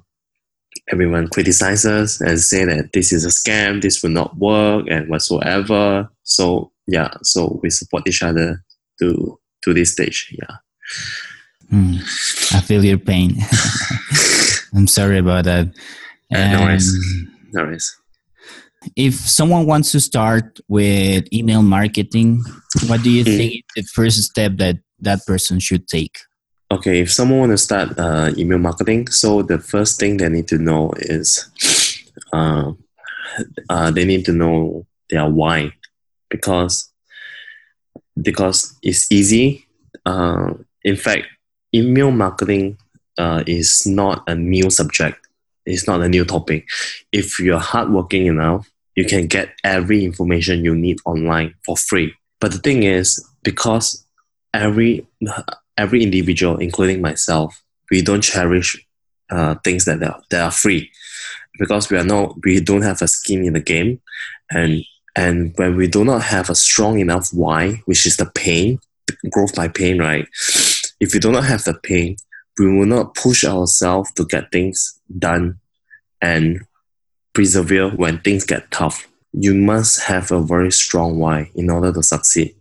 everyone 0.93 1.29
criticizes 1.29 2.21
and 2.21 2.39
say 2.39 2.65
that 2.65 2.93
this 2.93 3.13
is 3.13 3.25
a 3.25 3.29
scam, 3.29 3.83
this 3.83 4.03
will 4.03 4.11
not 4.11 4.37
work, 4.37 4.87
and 4.89 5.09
whatsoever. 5.09 6.09
So 6.23 6.71
yeah, 6.87 7.11
so 7.23 7.59
we 7.63 7.71
support 7.71 8.07
each 8.07 8.23
other 8.23 8.63
to 9.01 9.39
to 9.65 9.75
this 9.75 9.93
stage. 9.93 10.35
Yeah. 10.39 10.57
Hmm. 11.71 11.95
I 12.57 12.61
feel 12.61 12.85
your 12.85 12.99
pain. 12.99 13.37
I'm 14.75 14.87
sorry 14.87 15.19
about 15.19 15.45
that. 15.45 15.69
Uh, 16.35 16.53
no 16.53 16.61
worries. 16.63 16.93
No 17.53 17.65
worries. 17.65 17.97
If 18.97 19.15
someone 19.15 19.67
wants 19.67 19.93
to 19.93 20.01
start 20.01 20.59
with 20.69 21.25
email 21.33 21.63
marketing, 21.63 22.43
what 22.87 23.03
do 23.03 23.11
you 23.11 23.25
Mm. 23.25 23.37
think 23.37 23.53
is 23.55 23.63
the 23.77 23.83
first 23.95 24.23
step 24.23 24.53
that 24.59 24.77
that 25.01 25.25
person 25.27 25.59
should 25.61 25.87
take? 25.89 26.17
Okay, 26.71 27.01
if 27.01 27.13
someone 27.13 27.41
wants 27.41 27.63
to 27.63 27.65
start 27.65 27.99
uh, 27.99 28.33
email 28.37 28.59
marketing, 28.59 29.09
so 29.09 29.43
the 29.43 29.59
first 29.59 30.01
thing 30.01 30.17
they 30.17 30.29
need 30.29 30.49
to 30.49 30.59
know 30.59 30.93
is 30.99 31.49
uh, 32.33 32.73
uh, 33.69 33.91
they 33.91 34.05
need 34.05 34.25
to 34.25 34.33
know 34.33 34.87
their 35.11 35.29
why, 35.29 35.73
because 36.31 36.91
because 38.21 38.75
it's 38.83 39.11
easy. 39.11 39.67
Uh, 40.07 40.55
in 40.85 40.97
fact, 40.97 41.27
email 41.75 42.11
marketing 42.11 42.79
uh, 43.19 43.43
is 43.47 43.87
not 43.87 44.23
a 44.27 44.35
new 44.35 44.71
subject. 44.71 45.19
It's 45.67 45.87
not 45.87 46.03
a 46.03 46.09
new 46.09 46.25
topic. 46.25 46.67
If 47.13 47.39
you're 47.41 47.59
hardworking 47.61 48.27
enough, 48.27 48.71
you 48.97 49.05
can 49.05 49.27
get 49.27 49.51
every 49.65 50.05
information 50.05 50.65
you 50.65 50.75
need 50.75 50.99
online 51.05 51.55
for 51.65 51.77
free. 51.77 52.15
But 52.41 52.53
the 52.53 52.59
thing 52.59 52.83
is, 52.83 53.25
because 53.43 54.05
every 54.53 55.07
every 55.77 56.03
individual, 56.03 56.59
including 56.59 57.01
myself, 57.01 57.63
we 57.91 58.03
don't 58.03 58.23
cherish 58.23 58.85
uh, 59.31 59.57
things 59.65 59.85
that 59.87 60.03
are, 60.03 60.21
that 60.31 60.43
are 60.43 60.51
free 60.51 60.91
because 61.59 61.91
we 61.91 61.97
are 61.97 62.05
not 62.05 62.35
we 62.45 62.61
don't 62.61 62.83
have 62.83 63.03
a 63.03 63.09
skin 63.09 63.45
in 63.45 63.53
the 63.53 63.61
game, 63.61 64.01
and 64.51 64.85
and 65.17 65.53
when 65.57 65.77
we 65.77 65.87
do 65.87 66.05
not 66.05 66.23
have 66.23 66.51
a 66.51 66.55
strong 66.55 66.99
enough 66.99 67.31
why, 67.33 67.83
which 67.87 68.07
is 68.07 68.17
the 68.17 68.27
pain, 68.27 68.79
growth 69.31 69.55
by 69.55 69.69
pain, 69.69 69.99
right? 69.99 70.27
If 71.01 71.15
we 71.15 71.21
do 71.21 71.31
not 71.31 71.45
have 71.45 71.65
the 71.65 71.75
pain, 71.75 72.17
we 72.59 72.67
will 72.67 72.87
not 72.87 73.15
push 73.15 73.45
ourselves 73.45 74.13
to 74.13 74.25
get 74.25 74.51
things 74.51 74.99
done 75.19 75.59
and 76.21 76.63
persevere 77.35 77.91
when 77.91 78.19
things 78.21 78.45
get 78.45 78.71
tough. 78.71 79.07
You 79.33 79.55
must 79.55 80.03
have 80.05 80.31
a 80.31 80.41
very 80.41 80.71
strong 80.73 81.19
why 81.19 81.51
in 81.55 81.69
order 81.71 81.93
to 81.93 82.03
succeed. 82.03 82.55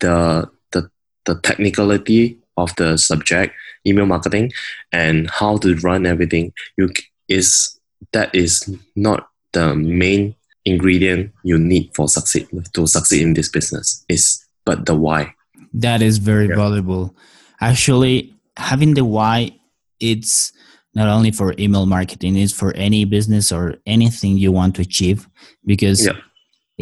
The 0.00 0.48
the 0.72 0.90
the 1.26 1.40
technicality 1.40 2.38
of 2.56 2.74
the 2.76 2.96
subject, 2.96 3.54
email 3.86 4.06
marketing, 4.06 4.52
and 4.92 5.28
how 5.30 5.58
to 5.58 5.74
run 5.76 6.06
everything, 6.06 6.52
you 6.76 6.90
is 7.28 7.78
that 8.12 8.34
is 8.34 8.68
not 8.94 9.28
the 9.52 9.74
main 9.74 10.34
ingredient 10.64 11.32
you 11.44 11.58
need 11.58 11.90
for 11.94 12.08
succeed 12.08 12.48
to 12.74 12.86
succeed 12.86 13.22
in 13.22 13.34
this 13.34 13.48
business. 13.48 14.04
Is 14.08 14.44
but 14.64 14.86
the 14.86 14.94
why. 14.96 15.34
That 15.72 16.00
is 16.02 16.18
very 16.18 16.48
Yeah. 16.48 16.56
valuable. 16.56 17.14
Actually, 17.60 18.34
having 18.56 18.94
the 18.94 19.04
why, 19.04 19.52
it's 20.00 20.52
not 20.96 21.08
only 21.16 21.30
for 21.30 21.54
email 21.58 21.84
marketing, 21.86 22.36
it's 22.36 22.52
for 22.62 22.70
any 22.74 23.04
business 23.04 23.52
or 23.52 23.64
anything 23.86 24.32
you 24.38 24.50
want 24.50 24.74
to 24.76 24.82
achieve 24.82 25.28
because 25.72 26.06
Yeah. 26.06 26.16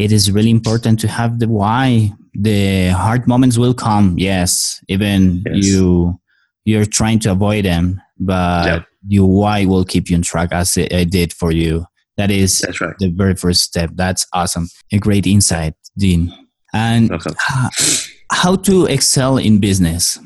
it 0.05 0.11
is 0.13 0.31
really 0.31 0.51
important 0.51 1.01
to 1.01 1.09
have 1.09 1.33
the 1.41 1.49
why. 1.49 2.13
The 2.49 2.89
hard 3.05 3.27
moments 3.27 3.57
will 3.59 3.75
come, 3.75 4.07
yes, 4.17 4.81
even 4.89 5.43
Yes. 5.47 5.67
you 5.67 6.19
you're 6.67 6.87
trying 7.01 7.19
to 7.25 7.31
avoid 7.31 7.63
them, 7.67 8.01
but 8.19 8.65
Yeah. 8.67 8.83
your 9.17 9.29
why 9.41 9.67
will 9.67 9.85
keep 9.85 10.09
you 10.09 10.17
on 10.17 10.23
track 10.23 10.49
as 10.53 10.77
it, 10.79 10.91
it 10.93 11.11
did 11.11 11.31
for 11.41 11.53
you. 11.53 11.85
That 12.17 12.31
is 12.31 12.61
That's 12.61 12.81
right. 12.81 12.97
the 12.99 13.11
very 13.11 13.35
first 13.35 13.61
step. 13.71 13.91
That's 13.95 14.27
awesome. 14.33 14.69
A 14.93 14.99
great 14.99 15.27
insight, 15.27 15.75
Dean. 15.99 16.33
And 16.73 17.11
how, 17.39 17.69
how 18.33 18.55
to 18.69 18.87
excel 18.87 19.37
in 19.37 19.59
business? 19.59 20.19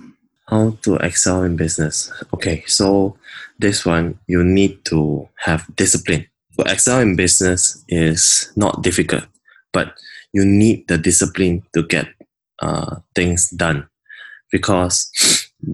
How 0.46 0.76
to 0.82 0.94
excel 1.08 1.42
in 1.42 1.56
business? 1.56 2.12
Okay, 2.34 2.62
so 2.66 3.16
this 3.58 3.84
one 3.84 4.18
you 4.26 4.44
need 4.44 4.84
to 4.86 5.28
have 5.38 5.64
discipline. 5.76 6.26
To 6.58 6.72
excel 6.72 7.00
in 7.00 7.16
business 7.16 7.84
is 7.88 8.52
not 8.56 8.82
difficult, 8.82 9.24
but 9.72 9.94
you 10.32 10.44
need 10.44 10.88
the 10.88 10.98
discipline 10.98 11.62
to 11.74 11.82
get 11.82 12.08
uh, 12.60 12.96
things 13.14 13.50
done 13.50 13.88
because 14.50 15.10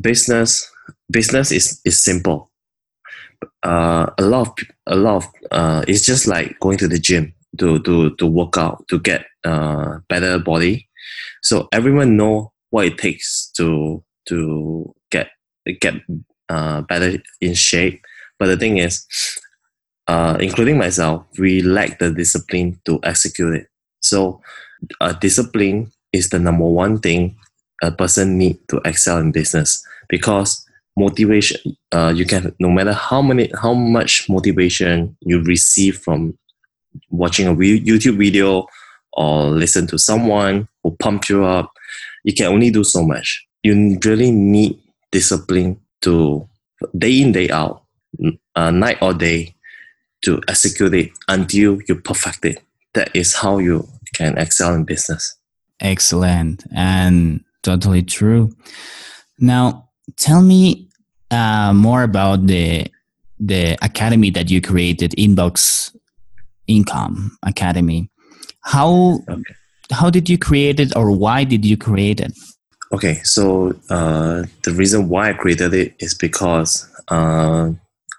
business 0.01 0.71
business 1.11 1.53
is, 1.53 1.81
is 1.85 2.03
simple. 2.03 2.51
Uh, 3.63 4.11
a 4.19 4.23
lot 4.23 4.49
of 4.49 4.67
a 4.87 4.97
lot 4.97 5.17
of 5.17 5.27
uh, 5.51 5.85
it's 5.89 6.05
just 6.05 6.27
like 6.27 6.59
going 6.61 6.79
to 6.79 6.89
the 6.89 6.99
gym 6.99 7.35
to 7.59 7.79
to 7.81 8.15
to 8.17 8.27
work 8.27 8.57
out 8.57 8.87
to 8.89 8.99
get 8.99 9.27
uh, 9.45 9.99
better 10.09 10.39
body. 10.39 10.89
So 11.43 11.69
everyone 11.73 12.17
know 12.17 12.53
what 12.71 12.87
it 12.87 12.99
takes 12.99 13.51
to 13.57 14.03
to 14.29 14.95
get 15.11 15.31
get 15.81 15.95
uh, 16.49 16.83
better 16.83 17.23
in 17.41 17.55
shape. 17.55 18.05
But 18.39 18.47
the 18.47 18.57
thing 18.57 18.79
is, 18.79 19.07
uh, 20.09 20.37
including 20.41 20.79
myself, 20.79 21.25
we 21.39 21.63
lack 21.63 21.99
the 21.99 22.11
discipline 22.11 22.81
to 22.85 23.01
execute 23.03 23.55
it. 23.55 23.69
So, 24.01 24.43
uh, 25.01 25.13
discipline 25.13 25.93
is 26.13 26.29
the 26.29 26.39
number 26.39 26.67
one 26.67 26.99
thing 26.99 27.37
a 27.83 27.91
person 27.91 28.39
need 28.39 28.59
to 28.69 28.81
excel 28.85 29.19
in 29.19 29.33
business 29.33 29.85
because 30.09 30.65
motivation. 30.97 31.77
Uh, 31.93 32.13
you 32.15 32.25
can 32.25 32.55
no 32.59 32.71
matter 32.71 32.93
how 32.93 33.21
many 33.21 33.51
how 33.61 33.75
much 33.75 34.29
motivation 34.29 35.17
you 35.21 35.43
receive 35.43 35.99
from 35.99 36.37
watching 37.11 37.47
a 37.47 37.55
YouTube 37.55 38.19
video 38.19 38.67
or 39.13 39.47
listen 39.47 39.87
to 39.87 39.99
someone 39.99 40.69
who 40.83 40.97
pump 40.97 41.29
you 41.29 41.45
up, 41.45 41.73
you 42.25 42.33
can 42.33 42.47
only 42.47 42.71
do 42.71 42.85
so 42.85 43.05
much. 43.05 43.47
You 43.63 43.99
really 44.05 44.31
need 44.31 44.79
discipline 45.11 45.81
to 46.05 46.49
day 46.97 47.21
in 47.21 47.33
day 47.33 47.51
out, 47.51 47.85
uh, 48.55 48.71
night 48.71 48.99
or 49.03 49.13
day, 49.15 49.55
to 50.23 50.41
execute 50.49 50.95
it 50.95 51.11
until 51.29 51.81
you 51.89 51.95
perfect 51.97 52.45
it. 52.45 52.63
That 52.95 53.11
is 53.15 53.35
how 53.35 53.59
you 53.59 53.89
can 54.15 54.39
excel 54.39 54.75
in 54.75 54.85
business. 54.85 55.37
Excellent 55.81 56.65
and 56.75 57.45
totally 57.63 58.03
true. 58.03 58.55
Now, 59.39 59.91
tell 60.17 60.43
me 60.43 60.89
uh, 61.31 61.73
more 61.75 62.03
about 62.03 62.47
the 62.47 62.87
the 63.41 63.77
academy 63.83 64.31
that 64.31 64.51
you 64.51 64.61
created, 64.61 65.11
Inbox 65.19 65.95
Income 66.67 67.37
Academy. 67.43 68.09
How 68.61 69.21
okay. 69.29 69.55
how 69.91 70.09
did 70.11 70.31
you 70.31 70.39
create 70.39 70.79
it, 70.79 70.97
or 70.97 71.11
why 71.11 71.45
did 71.45 71.65
you 71.65 71.77
create 71.77 72.21
it? 72.21 72.33
Okay, 72.93 73.15
so 73.25 73.75
uh, 73.91 74.45
the 74.63 74.73
reason 74.73 75.09
why 75.09 75.31
I 75.31 75.33
created 75.33 75.75
it 75.75 75.95
is 75.99 76.15
because 76.15 76.89
uh, 77.09 77.71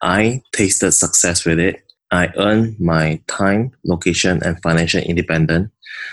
I 0.01 0.41
tasted 0.51 0.91
success 0.91 1.45
with 1.45 1.59
it. 1.59 1.83
I 2.11 2.31
earned 2.37 2.79
my 2.79 3.21
time, 3.27 3.71
location, 3.85 4.41
and 4.43 4.61
financial 4.61 5.01
independence. 5.01 5.71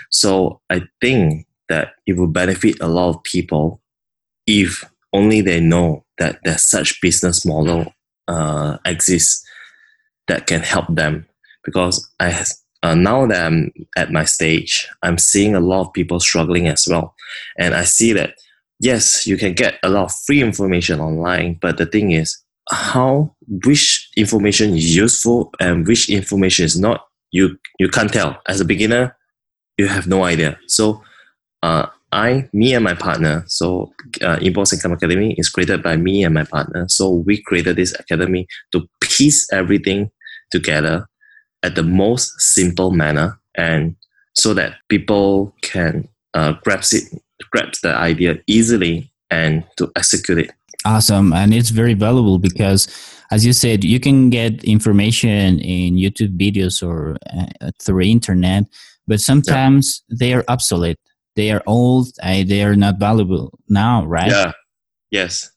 So 0.09 0.61
I 0.69 0.83
think 1.01 1.45
that 1.69 1.93
it 2.05 2.17
will 2.17 2.27
benefit 2.27 2.77
a 2.81 2.87
lot 2.87 3.09
of 3.09 3.23
people 3.23 3.81
if 4.47 4.83
only 5.13 5.41
they 5.41 5.59
know 5.59 6.05
that 6.17 6.39
there's 6.43 6.63
such 6.63 7.01
business 7.01 7.45
model 7.45 7.93
uh, 8.27 8.77
exists 8.85 9.45
that 10.27 10.47
can 10.47 10.61
help 10.61 10.85
them. 10.89 11.25
Because 11.63 12.09
I 12.19 12.45
uh, 12.83 12.95
now 12.95 13.25
that 13.27 13.45
I'm 13.45 13.71
at 13.95 14.11
my 14.11 14.25
stage, 14.25 14.89
I'm 15.03 15.17
seeing 15.17 15.55
a 15.55 15.61
lot 15.61 15.87
of 15.87 15.93
people 15.93 16.19
struggling 16.19 16.67
as 16.67 16.85
well, 16.89 17.15
and 17.57 17.73
I 17.73 17.85
see 17.85 18.11
that 18.13 18.35
yes, 18.83 19.25
you 19.25 19.37
can 19.37 19.53
get 19.53 19.79
a 19.83 19.89
lot 19.89 20.05
of 20.05 20.15
free 20.25 20.41
information 20.41 20.99
online, 20.99 21.57
but 21.61 21.77
the 21.77 21.85
thing 21.85 22.11
is, 22.11 22.37
how 22.69 23.35
which 23.65 24.09
information 24.15 24.75
is 24.75 24.95
useful 24.95 25.51
and 25.59 25.87
which 25.87 26.09
information 26.09 26.65
is 26.65 26.79
not, 26.79 27.07
you 27.31 27.57
you 27.79 27.89
can't 27.89 28.11
tell. 28.11 28.41
As 28.47 28.61
a 28.61 28.65
beginner, 28.65 29.15
you 29.77 29.87
have 29.87 30.07
no 30.07 30.23
idea. 30.23 30.57
So, 30.67 31.01
uh, 31.61 31.87
I, 32.11 32.47
me 32.53 32.75
and 32.75 32.83
my 32.83 32.93
partner, 32.93 33.43
so 33.47 33.91
uh, 34.21 34.37
Inbox 34.37 34.71
Income 34.73 34.93
Academy 34.93 35.33
is 35.37 35.49
created 35.49 35.81
by 35.81 35.97
me 35.97 36.23
and 36.23 36.33
my 36.33 36.43
partner. 36.43 36.85
So 36.87 37.09
we 37.09 37.41
created 37.41 37.75
this 37.75 37.93
academy 37.99 38.45
to 38.71 38.87
piece 39.01 39.51
everything 39.51 40.11
together 40.51 41.07
at 41.63 41.73
the 41.73 41.81
most 41.81 42.39
simple 42.39 42.91
manner, 42.91 43.39
and 43.55 43.95
so 44.35 44.53
that 44.53 44.75
people 44.89 45.55
can 45.61 46.07
uh, 46.35 46.53
grasp 46.63 46.93
it, 46.93 47.03
grasp 47.51 47.81
the 47.81 47.95
idea 47.95 48.39
easily, 48.47 49.11
and 49.29 49.63
to 49.77 49.91
execute 49.95 50.39
it. 50.39 50.51
Awesome, 50.85 51.33
and 51.33 51.53
it's 51.53 51.69
very 51.69 51.93
valuable 51.93 52.39
because, 52.39 52.87
as 53.31 53.45
you 53.45 53.53
said, 53.53 53.83
you 53.83 53.99
can 53.99 54.29
get 54.29 54.63
information 54.63 55.59
in 55.59 55.95
YouTube 55.95 56.37
videos 56.37 56.85
or 56.85 57.17
uh, 57.35 57.71
through 57.81 58.01
internet, 58.01 58.65
but 59.07 59.21
sometimes 59.21 60.03
yeah. 60.09 60.15
they 60.19 60.33
are 60.33 60.43
obsolete 60.47 60.99
they 61.35 61.51
are 61.51 61.63
old 61.65 62.07
and 62.21 62.49
they 62.49 62.63
are 62.63 62.75
not 62.75 62.99
valuable 62.99 63.57
now 63.69 64.05
right 64.05 64.29
yeah 64.29 64.51
yes 65.11 65.51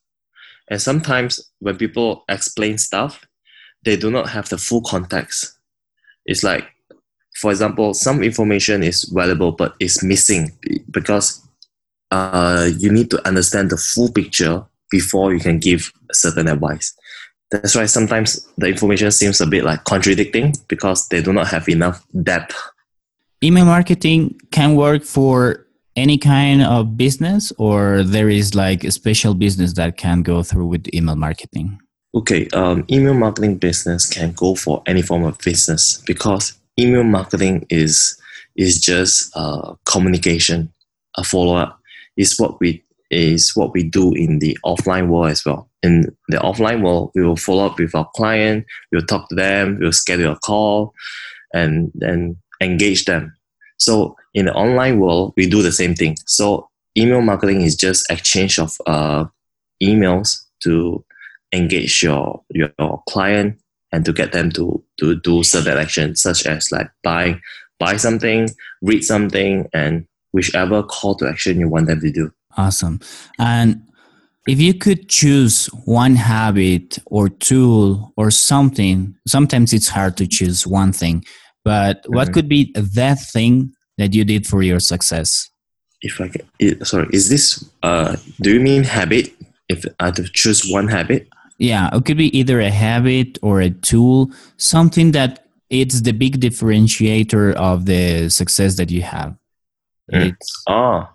and 0.71 0.81
sometimes 0.81 1.41
when 1.59 1.77
people 1.77 2.25
explain 2.29 2.79
stuff 2.79 3.25
they 3.85 3.97
do 3.97 4.11
not 4.11 4.29
have 4.29 4.49
the 4.49 4.59
full 4.59 4.83
context 4.83 5.59
it's 6.25 6.43
like 6.43 6.65
for 7.37 7.51
example 7.51 7.95
some 7.95 8.23
information 8.23 8.83
is 8.83 9.05
valuable 9.05 9.53
but 9.53 9.75
it's 9.81 10.03
missing 10.03 10.51
because 10.91 11.46
uh, 12.11 12.69
you 12.79 12.91
need 12.93 13.11
to 13.11 13.27
understand 13.27 13.71
the 13.71 13.77
full 13.77 14.11
picture 14.11 14.65
before 14.91 15.33
you 15.35 15.41
can 15.41 15.59
give 15.59 15.93
certain 16.13 16.49
advice. 16.49 16.95
That's 17.51 17.75
why 17.75 17.87
sometimes 17.87 18.47
the 18.57 18.69
information 18.69 19.11
seems 19.11 19.41
a 19.41 19.47
bit 19.47 19.65
like 19.65 19.85
contradicting 19.85 20.55
because 20.69 21.09
they 21.09 21.23
do 21.23 21.33
not 21.33 21.49
have 21.49 21.69
enough 21.69 22.05
depth. 22.23 22.57
Email 23.43 23.67
marketing 23.67 24.41
can 24.51 24.75
work 24.75 25.05
for 25.05 25.67
any 25.95 26.19
kind 26.19 26.63
of 26.63 26.97
business 26.97 27.53
or 27.59 28.03
there 28.03 28.29
is 28.29 28.55
like 28.55 28.85
a 28.85 28.91
special 28.91 29.35
business 29.35 29.73
that 29.75 29.97
can 29.97 30.23
go 30.23 30.43
through 30.43 30.67
with 30.67 30.95
email 30.95 31.17
marketing? 31.17 31.79
Okay 32.15 32.49
um, 32.49 32.85
email 32.91 33.15
marketing 33.15 33.57
business 33.57 34.09
can 34.09 34.33
go 34.33 34.55
for 34.55 34.83
any 34.87 35.03
form 35.03 35.25
of 35.25 35.39
business 35.39 36.03
because 36.07 36.59
email 36.79 37.05
marketing 37.05 37.67
is 37.71 38.21
is 38.57 38.81
just 38.81 39.31
uh, 39.37 39.75
communication 39.85 40.73
a 41.17 41.25
follow-up 41.25 41.79
is 42.17 42.39
what 42.39 42.59
we 42.61 42.83
is 43.11 43.53
what 43.55 43.73
we 43.73 43.85
do 43.85 44.13
in 44.15 44.41
the 44.41 44.59
offline 44.65 45.07
world 45.07 45.31
as 45.31 45.45
well 45.45 45.71
in 45.85 46.03
the 46.29 46.39
offline 46.39 46.83
world 46.83 47.13
we 47.15 47.23
will 47.23 47.37
follow 47.37 47.65
up 47.67 47.79
with 47.79 47.95
our 47.95 48.09
client 48.17 48.65
we'll 48.91 49.03
talk 49.03 49.29
to 49.29 49.35
them 49.37 49.79
we'll 49.79 49.93
schedule 49.93 50.33
a 50.33 50.37
call 50.37 50.93
and 51.55 51.93
then 51.95 52.37
engage 52.61 53.05
them 53.05 53.33
so 53.79 54.17
in 54.35 54.47
the 54.47 54.55
online 54.55 54.99
world, 54.99 55.35
we 55.37 55.49
do 55.49 55.63
the 55.63 55.73
same 55.73 55.95
thing. 55.95 56.17
So 56.27 56.69
email 56.97 57.23
marketing 57.23 57.63
is 57.63 57.77
just 57.77 58.11
exchange 58.11 58.59
of 58.59 58.77
uh, 58.87 59.27
emails 59.83 60.43
to 60.63 61.05
engage 61.53 62.03
your 62.03 62.43
your 62.51 63.03
client 63.09 63.59
and 63.93 64.05
to 64.05 64.13
get 64.13 64.33
them 64.33 64.51
to 64.53 64.83
to 64.99 65.17
do 65.21 65.43
certain 65.43 65.79
actions 65.79 66.23
such 66.23 66.47
as 66.47 66.73
like 66.73 66.91
buy 67.03 67.41
buy 67.79 67.97
something, 67.97 68.49
read 68.83 69.05
something, 69.05 69.69
and 69.73 70.07
whichever 70.33 70.83
call 70.83 71.15
to 71.17 71.29
action 71.29 71.61
you 71.61 71.69
want 71.69 71.87
them 71.87 72.01
to 72.01 72.11
do. 72.11 72.33
Awesome. 72.57 73.01
And 73.39 73.83
if 74.47 74.61
you 74.61 74.75
could 74.75 75.09
choose 75.09 75.67
one 75.85 76.15
habit 76.15 76.99
or 77.07 77.29
tool 77.29 78.13
or 78.17 78.31
something, 78.31 79.15
sometimes 79.27 79.73
it's 79.73 79.89
hard 79.89 80.17
to 80.19 80.27
choose 80.27 80.67
one 80.67 80.93
thing 80.93 81.25
but 81.67 82.05
mm-hmm. 82.05 82.15
what 82.15 82.33
could 82.33 82.49
be 82.49 82.73
that 82.77 83.19
thing 83.19 83.75
that 83.99 84.15
you 84.15 84.25
did 84.25 84.47
for 84.47 84.63
your 84.63 84.79
success? 84.79 85.51
If 86.01 86.21
I 86.21 86.29
can, 86.29 86.85
sorry, 86.85 87.09
is 87.13 87.29
this, 87.29 87.69
uh, 87.83 88.17
do 88.41 88.55
you 88.55 88.61
mean 88.61 88.85
habit? 88.85 89.33
If 89.69 89.85
I 89.99 90.07
have 90.07 90.15
to 90.15 90.29
choose 90.33 90.71
one 90.71 90.87
habit? 90.87 91.29
Yeah, 91.59 91.91
it 91.93 92.05
could 92.05 92.19
be 92.19 92.37
either 92.39 92.61
a 92.61 92.71
habit 92.71 93.39
or 93.43 93.61
a 93.61 93.71
tool, 93.71 94.31
something 94.59 95.11
that 95.13 95.49
it's 95.69 96.03
the 96.03 96.13
big 96.13 96.41
differentiator 96.41 97.55
of 97.55 97.87
the 97.87 98.29
success 98.29 98.77
that 98.77 98.93
you 98.93 99.03
have. 99.03 99.35
Mm. 100.13 100.37
Oh, 100.69 101.09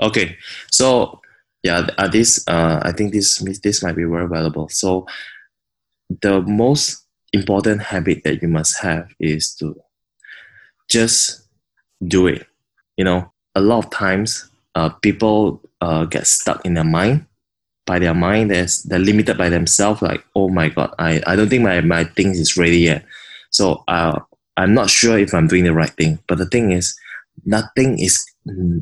okay. 0.00 0.36
So 0.70 1.20
yeah, 1.62 1.88
uh, 1.98 2.08
this 2.08 2.44
uh, 2.48 2.80
I 2.82 2.92
think 2.92 3.12
this 3.12 3.38
this 3.62 3.82
might 3.82 3.96
be 3.96 4.04
very 4.04 4.28
valuable. 4.28 4.68
So 4.68 5.06
the 6.22 6.40
most 6.42 7.04
important 7.32 7.82
habit 7.82 8.22
that 8.24 8.40
you 8.42 8.48
must 8.48 8.80
have 8.80 9.08
is 9.20 9.54
to 9.56 9.78
just 10.88 11.46
do 12.06 12.26
it. 12.26 12.46
You 12.96 13.04
know, 13.04 13.32
a 13.54 13.60
lot 13.60 13.84
of 13.84 13.90
times 13.90 14.48
uh, 14.74 14.88
people 14.88 15.60
uh, 15.80 16.04
get 16.04 16.26
stuck 16.26 16.64
in 16.64 16.74
their 16.74 16.84
mind. 16.84 17.26
By 17.86 17.98
their 17.98 18.14
mind, 18.14 18.50
they're, 18.50 18.66
they're 18.84 18.98
limited 18.98 19.38
by 19.38 19.48
themselves. 19.48 20.02
Like, 20.02 20.22
oh 20.36 20.50
my 20.50 20.68
god, 20.68 20.94
I, 20.98 21.22
I 21.26 21.36
don't 21.36 21.48
think 21.48 21.62
my, 21.62 21.80
my 21.80 22.04
things 22.04 22.38
is 22.38 22.56
ready 22.56 22.80
yet. 22.80 23.04
So 23.50 23.82
uh, 23.88 24.20
I'm 24.58 24.74
not 24.74 24.90
sure 24.90 25.18
if 25.18 25.32
I'm 25.32 25.46
doing 25.46 25.64
the 25.64 25.72
right 25.72 25.90
thing. 25.90 26.18
But 26.28 26.36
the 26.38 26.46
thing 26.46 26.72
is, 26.72 26.94
nothing 27.46 27.98
is 27.98 28.22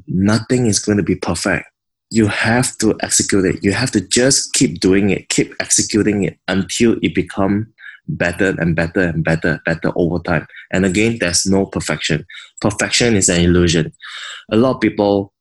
nothing 0.07 0.66
is 0.66 0.79
going 0.79 0.98
to 0.98 1.05
be 1.05 1.16
perfect. 1.16 1.66
You 2.11 2.26
have 2.29 2.76
to 2.79 2.96
execute 3.00 3.44
it. 3.44 3.64
You 3.64 3.72
have 3.72 3.90
to 3.92 4.00
just 4.00 4.52
keep 4.52 4.81
doing 4.81 5.11
it, 5.11 5.29
keep 5.29 5.55
executing 5.61 6.24
it 6.24 6.38
until 6.46 6.96
it 7.02 7.14
become 7.14 7.72
better 8.09 8.55
and 8.59 8.76
better 8.76 9.02
and 9.02 9.24
better, 9.24 9.61
better 9.64 9.92
over 9.96 10.18
time. 10.20 10.46
And 10.72 10.87
again, 10.87 11.18
there's 11.18 11.46
no 11.46 11.66
perfection. 11.66 12.24
Perfection 12.61 13.16
is 13.16 13.29
an 13.29 13.40
illusion. 13.40 13.92
A 14.52 14.57
lot 14.57 14.76
of 14.76 14.81
people, 14.81 15.33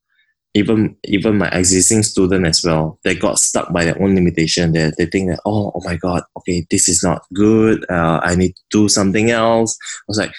even 0.55 0.95
even 1.03 1.37
my 1.37 1.49
existing 1.49 2.01
student 2.03 2.47
as 2.47 2.63
well, 2.63 2.99
they 3.03 3.13
got 3.13 3.39
stuck 3.39 3.71
by 3.71 3.85
their 3.85 4.01
own 4.01 4.15
limitation. 4.15 4.71
They, 4.71 4.91
they 4.97 5.05
think 5.05 5.29
that, 5.29 5.41
oh, 5.45 5.71
oh 5.75 5.81
my 5.83 5.97
God, 5.97 6.23
okay, 6.37 6.65
this 6.71 6.89
is 6.89 7.03
not 7.03 7.21
good. 7.33 7.85
Uh, 7.89 8.21
I 8.23 8.35
need 8.35 8.55
to 8.55 8.61
do 8.71 8.89
something 8.89 9.29
else. 9.29 9.77
I 9.81 10.05
was 10.07 10.17
like, 10.17 10.33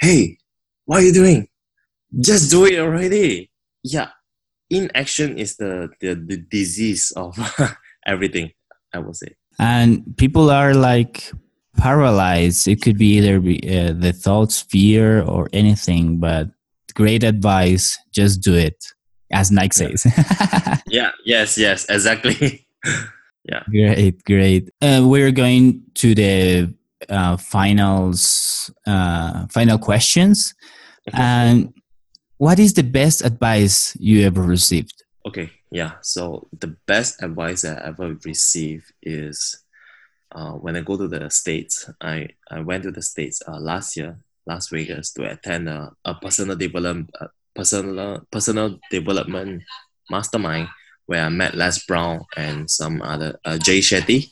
hey, 0.00 0.36
what 0.84 0.98
are 0.98 1.06
you 1.06 1.12
doing? 1.12 1.48
Just 2.18 2.50
do 2.50 2.64
it 2.66 2.78
already. 2.78 3.50
Yeah. 3.82 4.08
Inaction 4.68 5.38
is 5.38 5.56
the, 5.56 5.90
the, 6.00 6.14
the 6.14 6.36
disease 6.36 7.12
of 7.16 7.36
everything, 8.06 8.52
I 8.92 8.98
would 8.98 9.16
say. 9.16 9.34
And 9.58 10.16
people 10.16 10.50
are 10.50 10.74
like 10.74 11.30
paralyzed. 11.76 12.68
It 12.68 12.82
could 12.82 12.98
be 12.98 13.18
either 13.18 13.40
be, 13.40 13.58
uh, 13.58 13.92
the 13.92 14.12
thoughts 14.12 14.62
fear 14.62 15.22
or 15.22 15.48
anything 15.52 16.18
but 16.18 16.48
great 16.94 17.22
advice 17.22 17.96
just 18.10 18.42
do 18.42 18.54
it 18.54 18.84
as 19.32 19.50
nike 19.52 19.72
says. 19.72 20.06
Yeah 20.88 21.12
yes 21.24 21.56
yes 21.56 21.86
exactly. 21.88 22.66
Yeah. 23.44 23.62
Great 23.70 24.22
great. 24.24 24.70
Uh, 24.82 25.00
we're 25.04 25.32
going 25.32 25.82
to 25.94 26.14
the 26.14 26.74
uh, 27.08 27.36
finals 27.38 28.70
uh, 28.86 29.46
final 29.46 29.78
questions. 29.78 30.54
And 31.14 31.72
what 32.40 32.58
is 32.58 32.72
the 32.72 32.82
best 32.82 33.24
advice 33.24 33.76
you 34.00 34.24
ever 34.24 34.42
received 34.42 35.04
okay 35.28 35.50
yeah 35.70 35.92
so 36.00 36.48
the 36.58 36.72
best 36.88 37.22
advice 37.22 37.64
i 37.64 37.74
ever 37.84 38.16
received 38.24 38.88
is 39.02 39.62
uh, 40.32 40.52
when 40.52 40.76
I 40.76 40.80
go 40.80 40.96
to 40.96 41.08
the 41.08 41.28
States, 41.30 41.90
I, 42.00 42.28
I 42.50 42.60
went 42.60 42.84
to 42.84 42.90
the 42.90 43.02
States 43.02 43.42
uh, 43.46 43.58
last 43.58 43.96
year, 43.96 44.18
Las 44.46 44.68
Vegas, 44.68 45.12
to 45.14 45.30
attend 45.30 45.68
a, 45.68 45.92
a 46.04 46.14
personal 46.14 46.56
development 46.56 47.10
uh, 47.20 47.26
personal 47.54 48.20
personal 48.30 48.78
development 48.90 49.62
mastermind 50.08 50.68
where 51.06 51.24
I 51.24 51.28
met 51.28 51.56
Les 51.56 51.84
Brown 51.84 52.24
and 52.36 52.70
some 52.70 53.02
other 53.02 53.38
uh, 53.44 53.58
Jay 53.58 53.80
Shetty. 53.80 54.30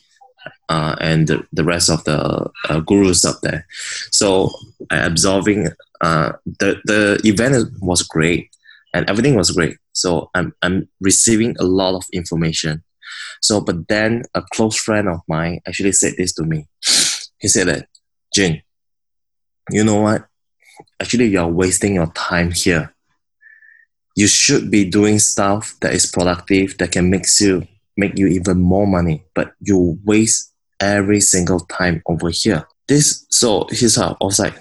Uh, 0.68 0.96
and 1.00 1.28
the, 1.28 1.64
rest 1.64 1.90
of 1.90 2.04
the 2.04 2.50
uh, 2.68 2.80
gurus 2.80 3.24
up 3.24 3.40
there. 3.42 3.66
So 4.10 4.50
absorbing 4.90 5.68
uh, 6.00 6.32
the 6.44 6.80
the 6.84 7.20
event 7.24 7.72
was 7.80 8.02
great 8.02 8.50
and 8.94 9.08
everything 9.08 9.34
was 9.34 9.50
great. 9.50 9.76
So 9.92 10.30
I'm 10.34 10.54
I'm 10.62 10.88
receiving 11.00 11.56
a 11.58 11.64
lot 11.64 11.94
of 11.94 12.04
information. 12.12 12.82
So 13.40 13.60
but 13.60 13.88
then 13.88 14.22
a 14.34 14.42
close 14.52 14.76
friend 14.76 15.08
of 15.08 15.20
mine 15.28 15.60
actually 15.66 15.92
said 15.92 16.14
this 16.16 16.32
to 16.34 16.44
me. 16.44 16.66
He 17.38 17.48
said 17.48 17.68
that, 17.68 17.88
Jin, 18.34 18.62
you 19.70 19.84
know 19.84 20.00
what? 20.00 20.26
Actually, 21.00 21.26
you're 21.26 21.46
wasting 21.46 21.94
your 21.94 22.12
time 22.12 22.50
here. 22.50 22.94
You 24.16 24.26
should 24.26 24.70
be 24.70 24.84
doing 24.84 25.18
stuff 25.20 25.76
that 25.80 25.94
is 25.94 26.06
productive 26.06 26.76
that 26.78 26.92
can 26.92 27.10
make 27.10 27.26
you 27.40 27.66
make 27.98 28.16
you 28.16 28.28
even 28.28 28.62
more 28.62 28.86
money, 28.86 29.26
but 29.34 29.52
you 29.60 29.98
waste 30.04 30.54
every 30.80 31.20
single 31.20 31.60
time 31.60 32.00
over 32.06 32.30
here. 32.30 32.66
This 32.86 33.26
so 33.28 33.66
he's 33.70 33.98
I 33.98 34.14
was 34.20 34.38
like, 34.38 34.54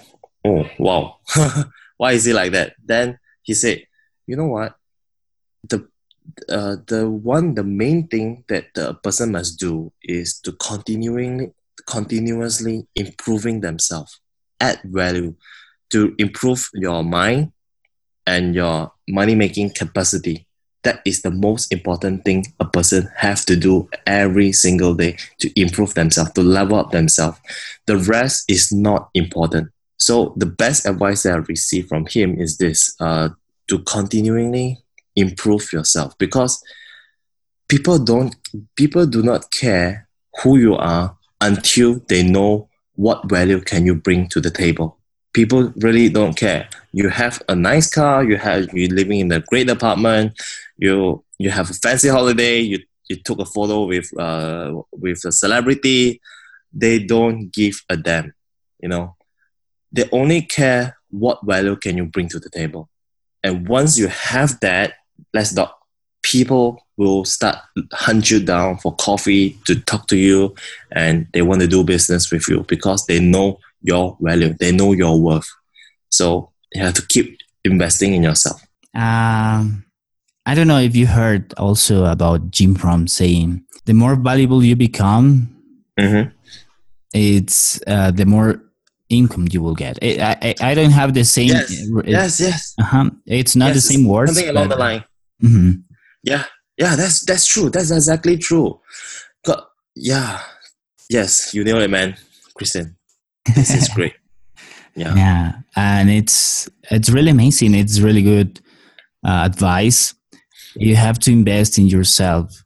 oh 0.44 0.68
wow, 0.78 1.16
why 1.96 2.12
is 2.12 2.26
it 2.26 2.34
like 2.34 2.52
that? 2.52 2.74
Then 2.84 3.18
he 3.42 3.54
said, 3.54 3.86
you 4.26 4.36
know 4.36 4.46
what, 4.46 4.74
the 5.62 5.88
uh, 6.50 6.76
the 6.86 7.08
one 7.08 7.54
the 7.54 7.62
main 7.62 8.08
thing 8.08 8.44
that 8.48 8.74
the 8.74 8.94
person 8.94 9.32
must 9.32 9.58
do 9.58 9.92
is 10.02 10.40
to 10.40 10.52
continuing 10.52 11.54
continuously 11.86 12.86
improving 12.96 13.60
themselves, 13.60 14.20
add 14.60 14.80
value 14.84 15.34
to 15.90 16.14
improve 16.18 16.68
your 16.74 17.02
mind 17.02 17.52
and 18.26 18.54
your 18.54 18.92
money 19.08 19.34
making 19.34 19.70
capacity 19.70 20.47
that 20.84 21.00
is 21.04 21.22
the 21.22 21.30
most 21.30 21.72
important 21.72 22.24
thing 22.24 22.44
a 22.60 22.64
person 22.64 23.08
have 23.16 23.44
to 23.46 23.56
do 23.56 23.88
every 24.06 24.52
single 24.52 24.94
day 24.94 25.16
to 25.38 25.60
improve 25.60 25.94
themselves 25.94 26.32
to 26.32 26.42
level 26.42 26.78
up 26.78 26.92
themselves. 26.92 27.38
The 27.86 27.96
rest 27.96 28.44
is 28.48 28.72
not 28.72 29.10
important. 29.14 29.70
So 29.98 30.34
the 30.36 30.46
best 30.46 30.86
advice 30.86 31.24
that 31.24 31.34
i 31.34 31.36
received 31.36 31.88
from 31.88 32.06
him 32.06 32.38
is 32.40 32.58
this 32.58 32.94
uh, 33.00 33.30
to 33.66 33.78
continually 33.80 34.78
improve 35.16 35.72
yourself. 35.72 36.16
Because 36.18 36.62
people 37.68 37.98
don't 37.98 38.34
people 38.76 39.06
do 39.06 39.22
not 39.22 39.50
care 39.50 40.08
who 40.42 40.58
you 40.58 40.76
are 40.76 41.16
until 41.40 42.00
they 42.08 42.22
know 42.22 42.68
what 42.94 43.28
value 43.28 43.60
can 43.60 43.84
you 43.86 43.94
bring 43.94 44.28
to 44.28 44.40
the 44.40 44.50
table. 44.50 44.96
People 45.32 45.72
really 45.76 46.08
don't 46.08 46.36
care. 46.36 46.68
You 46.98 47.08
have 47.22 47.36
a 47.48 47.54
nice 47.70 47.88
car, 47.98 48.16
you 48.30 48.36
have 48.46 48.60
you 48.80 48.88
living 49.00 49.20
in 49.24 49.30
a 49.32 49.40
great 49.50 49.68
apartment, 49.76 50.26
you 50.84 51.22
you 51.38 51.50
have 51.58 51.68
a 51.70 51.74
fancy 51.84 52.08
holiday, 52.08 52.56
you 52.72 52.78
you 53.08 53.16
took 53.26 53.38
a 53.38 53.44
photo 53.54 53.76
with 53.92 54.08
uh 54.26 54.68
with 55.04 55.20
a 55.30 55.32
celebrity, 55.42 56.20
they 56.82 56.96
don't 57.12 57.40
give 57.60 57.76
a 57.88 57.96
damn, 57.96 58.32
you 58.82 58.88
know. 58.88 59.14
They 59.94 60.06
only 60.20 60.42
care 60.42 60.98
what 61.22 61.38
value 61.52 61.76
can 61.76 61.96
you 61.96 62.06
bring 62.14 62.28
to 62.30 62.40
the 62.40 62.50
table. 62.50 62.90
And 63.42 63.66
once 63.68 63.96
you 64.00 64.08
have 64.08 64.60
that, 64.60 64.94
let's 65.32 65.52
not 65.54 65.78
people 66.22 66.66
will 66.96 67.24
start 67.24 67.56
hunt 67.92 68.30
you 68.30 68.40
down 68.44 68.76
for 68.78 68.94
coffee 68.96 69.56
to 69.66 69.80
talk 69.90 70.06
to 70.08 70.16
you 70.16 70.54
and 70.92 71.26
they 71.32 71.42
want 71.42 71.60
to 71.60 71.66
do 71.66 71.84
business 71.84 72.30
with 72.30 72.46
you 72.48 72.64
because 72.68 73.06
they 73.06 73.20
know 73.20 73.58
your 73.82 74.16
value. 74.20 74.52
They 74.52 74.72
know 74.72 74.92
your 74.92 75.18
worth. 75.18 75.48
So 76.10 76.50
you 76.74 76.82
have 76.82 76.94
to 76.94 77.06
keep 77.06 77.38
investing 77.64 78.14
in 78.14 78.22
yourself. 78.22 78.62
Um, 78.94 79.84
I 80.46 80.54
don't 80.54 80.68
know 80.68 80.78
if 80.78 80.96
you 80.96 81.06
heard 81.06 81.54
also 81.54 82.04
about 82.06 82.50
Jim 82.50 82.74
Rohn 82.74 83.06
saying 83.06 83.64
the 83.84 83.94
more 83.94 84.16
valuable 84.16 84.64
you 84.64 84.76
become, 84.76 85.54
mm-hmm. 85.98 86.30
it's 87.12 87.80
uh, 87.86 88.10
the 88.10 88.26
more 88.26 88.62
income 89.08 89.48
you 89.50 89.62
will 89.62 89.74
get. 89.74 89.98
I, 90.02 90.36
I, 90.42 90.54
I 90.60 90.74
don't 90.74 90.90
have 90.90 91.14
the 91.14 91.24
same. 91.24 91.48
Yes, 91.48 91.86
yes, 92.04 92.40
yes. 92.40 92.74
Uh-huh. 92.80 93.10
It's 93.26 93.56
not 93.56 93.68
yes, 93.68 93.76
the 93.76 93.80
same 93.80 94.04
words. 94.06 94.34
Something 94.34 94.50
along 94.50 94.68
but, 94.68 94.74
the 94.74 94.80
line. 94.80 95.04
Mm-hmm. 95.42 95.70
Yeah, 96.22 96.44
yeah. 96.76 96.96
That's 96.96 97.20
that's 97.20 97.46
true. 97.46 97.70
That's 97.70 97.90
exactly 97.90 98.36
true. 98.38 98.80
God, 99.44 99.62
yeah, 99.94 100.42
yes. 101.08 101.54
You 101.54 101.64
know 101.64 101.78
it, 101.78 101.90
man, 101.90 102.16
Christian 102.54 102.98
this 103.54 103.70
is 103.74 103.88
great 103.94 104.14
yeah. 104.98 105.14
Yeah. 105.14 105.52
And 105.76 106.10
it's 106.10 106.68
it's 106.90 107.08
really 107.10 107.30
amazing. 107.30 107.74
It's 107.74 108.00
really 108.00 108.22
good 108.22 108.60
uh, 109.24 109.42
advice. 109.44 110.14
You 110.74 110.96
have 110.96 111.18
to 111.20 111.32
invest 111.32 111.78
in 111.78 111.86
yourself. 111.86 112.62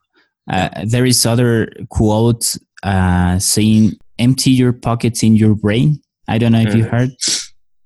Uh, 0.51 0.68
there 0.85 1.05
is 1.05 1.25
other 1.25 1.71
quote 1.90 2.57
uh, 2.83 3.38
saying 3.38 3.92
empty 4.18 4.51
your 4.51 4.73
pockets 4.73 5.23
in 5.23 5.37
your 5.37 5.55
brain. 5.55 6.01
I 6.29 6.38
don't 6.38 6.53
know 6.53 6.61
if 6.61 6.68
mm. 6.68 6.77
you 6.77 6.85
heard. 6.85 7.11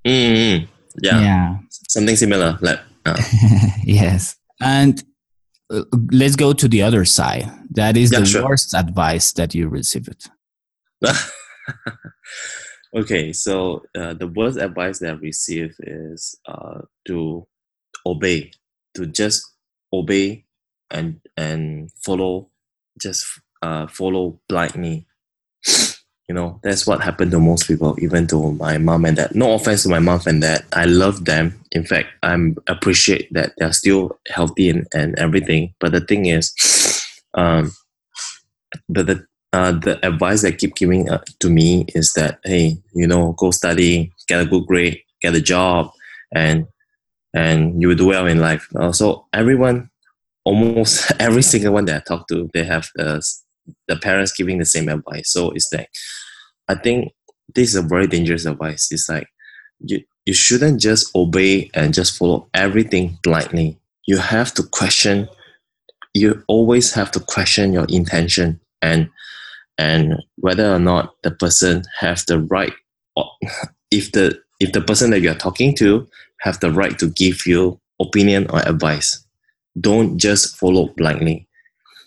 Mm-hmm. 0.06 0.66
yeah. 1.02 1.20
Yeah. 1.20 1.56
Something 1.88 2.16
similar 2.16 2.59
like 2.61 2.80
uh. 3.04 3.20
yes. 3.85 4.37
And 4.61 5.02
uh, 5.70 5.82
let's 6.12 6.37
go 6.37 6.52
to 6.52 6.68
the 6.68 6.82
other 6.82 7.04
side. 7.04 7.50
That 7.70 7.96
is 7.96 8.12
yeah, 8.12 8.20
the 8.20 8.26
sure. 8.26 8.44
worst 8.44 8.74
advice 8.74 9.32
that 9.32 9.54
you 9.54 9.68
received 9.68 10.30
Okay, 12.94 13.33
so 13.33 13.85
uh, 13.96 14.14
the 14.14 14.27
worst 14.29 14.59
advice 14.59 14.99
that 15.01 15.11
I 15.11 15.14
received 15.14 15.77
is 15.81 16.37
uh, 16.49 16.83
to 17.07 17.46
obey, 18.07 18.53
to 18.94 19.07
just 19.07 19.42
obey 19.92 20.44
and 20.90 21.20
and 21.37 21.90
follow, 22.05 22.49
just 23.01 23.27
uh, 23.62 23.87
follow 23.88 24.40
blindly. 24.49 25.07
You 26.29 26.35
know, 26.35 26.59
that's 26.62 26.87
what 26.88 27.03
happened 27.03 27.31
to 27.33 27.38
most 27.38 27.68
people, 27.68 27.96
even 28.01 28.27
to 28.29 28.51
my 28.53 28.79
mom 28.79 29.05
and 29.05 29.16
dad. 29.16 29.35
No 29.37 29.53
offense 29.55 29.85
to 29.85 29.88
my 29.88 30.01
mom 30.01 30.20
and 30.27 30.42
dad, 30.42 30.64
I 30.72 30.87
love 30.87 31.25
them. 31.25 31.61
In 31.70 31.85
fact, 31.85 32.09
I'm 32.22 32.57
appreciate 32.66 33.33
that 33.33 33.53
they're 33.59 33.72
still 33.72 34.18
healthy 34.29 34.70
and, 34.70 34.88
and 34.92 35.16
everything. 35.18 35.75
But 35.79 35.92
the 35.92 36.01
thing 36.01 36.27
is, 36.27 36.53
um, 37.35 37.72
but 38.88 39.07
the 39.07 39.27
uh, 39.52 39.72
the 39.72 40.04
advice 40.06 40.42
they 40.42 40.52
keep 40.52 40.74
giving 40.74 41.09
uh, 41.09 41.22
to 41.40 41.48
me 41.48 41.87
is 41.88 42.12
that 42.14 42.38
hey 42.44 42.76
you 42.94 43.06
know 43.06 43.32
go 43.32 43.50
study 43.50 44.12
get 44.28 44.40
a 44.40 44.46
good 44.46 44.66
grade 44.66 45.00
get 45.20 45.35
a 45.35 45.40
job 45.40 45.90
and 46.35 46.66
and 47.35 47.80
you 47.80 47.88
will 47.88 47.94
do 47.94 48.06
well 48.06 48.26
in 48.26 48.40
life. 48.40 48.66
Uh, 48.74 48.92
so 48.92 49.26
everyone 49.32 49.90
almost 50.44 51.12
every 51.20 51.42
single 51.42 51.74
one 51.74 51.85
that 51.85 51.96
i 51.96 52.00
talk 52.00 52.26
to 52.28 52.48
they 52.54 52.64
have 52.64 52.88
the, 52.94 53.22
the 53.88 53.96
parents 53.96 54.32
giving 54.32 54.59
the 54.59 54.64
same 54.64 54.88
advice. 54.88 55.30
So 55.30 55.50
it's 55.50 55.72
like 55.72 55.90
i 56.68 56.74
think 56.74 57.12
this 57.54 57.70
is 57.70 57.76
a 57.76 57.82
very 57.82 58.06
dangerous 58.06 58.44
advice. 58.44 58.90
It's 58.90 59.09
like 59.09 59.28
you, 59.80 60.00
you 60.24 60.35
shouldn't 60.35 60.80
just 60.80 61.14
obey 61.14 61.70
and 61.74 61.94
just 61.94 62.18
follow 62.18 62.48
everything 62.54 63.18
blindly. 63.22 63.78
You 64.06 64.18
have 64.18 64.52
to 64.54 64.62
question 64.62 65.28
you 66.14 66.42
always 66.48 66.94
have 66.94 67.11
to 67.11 67.20
question 67.20 67.74
your 67.74 67.85
intention 67.90 68.59
and 68.80 69.11
and 69.78 70.14
whether 70.36 70.72
or 70.72 70.78
not 70.78 71.14
the 71.22 71.30
person 71.30 71.82
have 71.98 72.24
the 72.26 72.40
right 72.40 72.72
if 73.90 74.12
the 74.12 74.38
if 74.60 74.72
the 74.72 74.80
person 74.80 75.10
that 75.10 75.20
you're 75.20 75.34
talking 75.34 75.74
to 75.76 76.06
have 76.40 76.58
the 76.60 76.70
right 76.70 76.98
to 76.98 77.08
give 77.10 77.46
you 77.46 77.78
opinion 78.00 78.46
or 78.50 78.60
advice. 78.68 79.22
Don't 79.80 80.16
just 80.18 80.56
follow 80.56 80.88
blindly. 80.96 81.46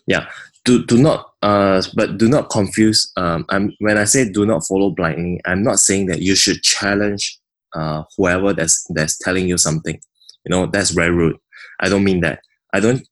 Yeah 0.08 0.28
do, 0.66 0.86
do 0.86 0.98
not 0.98 1.32
uh, 1.42 1.82
but 1.96 2.18
do 2.18 2.28
not 2.28 2.50
confuse 2.50 3.12
um, 3.16 3.46
I'm, 3.48 3.74
when 3.80 3.98
i 3.98 4.04
say 4.04 4.30
do 4.30 4.46
not 4.46 4.68
follow 4.68 4.90
blindly 4.90 5.40
i'm 5.46 5.64
not 5.64 5.80
saying 5.80 6.08
that 6.08 6.22
you 6.22 6.36
should 6.36 6.62
challenge 6.64 7.40
uh, 7.74 8.04
whoever 8.18 8.54
that's 8.54 8.86
that's 8.90 9.18
telling 9.18 9.48
you 9.48 9.58
something. 9.58 10.00
You 10.46 10.50
know 10.50 10.66
that's 10.66 10.92
very 10.92 11.12
rude. 11.12 11.38
I 11.80 11.90
don't 11.90 12.04
mean 12.04 12.22
that. 12.22 12.42
I 12.74 12.80
don't 12.80 13.08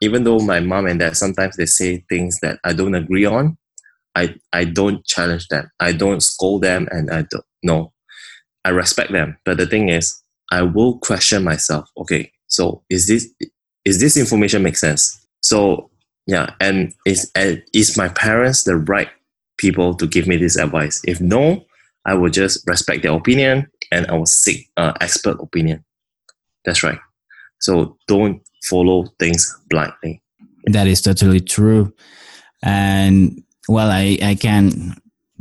even 0.00 0.24
though 0.24 0.38
my 0.38 0.60
mom 0.60 0.86
and 0.86 1.00
dad 1.00 1.16
sometimes 1.16 1.56
they 1.56 1.66
say 1.66 2.04
things 2.08 2.38
that 2.40 2.56
i 2.62 2.72
don't 2.72 2.94
agree 2.94 3.24
on 3.24 3.58
I, 4.14 4.34
I 4.52 4.64
don't 4.64 5.04
challenge 5.06 5.48
them. 5.48 5.70
I 5.80 5.92
don't 5.92 6.22
scold 6.22 6.62
them 6.62 6.88
and 6.90 7.10
I 7.10 7.22
don't 7.30 7.44
no. 7.62 7.92
I 8.64 8.70
respect 8.70 9.12
them. 9.12 9.38
But 9.44 9.56
the 9.56 9.66
thing 9.66 9.88
is, 9.88 10.22
I 10.50 10.62
will 10.62 10.98
question 10.98 11.42
myself. 11.44 11.88
Okay, 11.98 12.30
so 12.46 12.82
is 12.90 13.06
this 13.06 13.32
is 13.84 14.00
this 14.00 14.16
information 14.16 14.62
make 14.62 14.76
sense? 14.76 15.26
So 15.40 15.90
yeah, 16.26 16.54
and 16.60 16.92
is 17.06 17.30
is 17.36 17.96
my 17.96 18.08
parents 18.08 18.64
the 18.64 18.76
right 18.76 19.08
people 19.58 19.94
to 19.94 20.06
give 20.06 20.26
me 20.26 20.36
this 20.36 20.56
advice? 20.56 21.00
If 21.04 21.20
no, 21.20 21.64
I 22.04 22.14
will 22.14 22.30
just 22.30 22.62
respect 22.68 23.02
their 23.02 23.12
opinion 23.12 23.68
and 23.90 24.06
I 24.08 24.14
will 24.14 24.26
seek 24.26 24.68
uh, 24.76 24.92
expert 25.00 25.38
opinion. 25.40 25.84
That's 26.64 26.82
right. 26.82 26.98
So 27.60 27.96
don't 28.06 28.42
follow 28.64 29.06
things 29.18 29.56
blindly. 29.70 30.22
That 30.66 30.86
is 30.86 31.00
totally 31.00 31.40
true. 31.40 31.92
And 32.62 33.42
well, 33.68 33.90
I, 33.90 34.18
I 34.22 34.34
can 34.34 34.96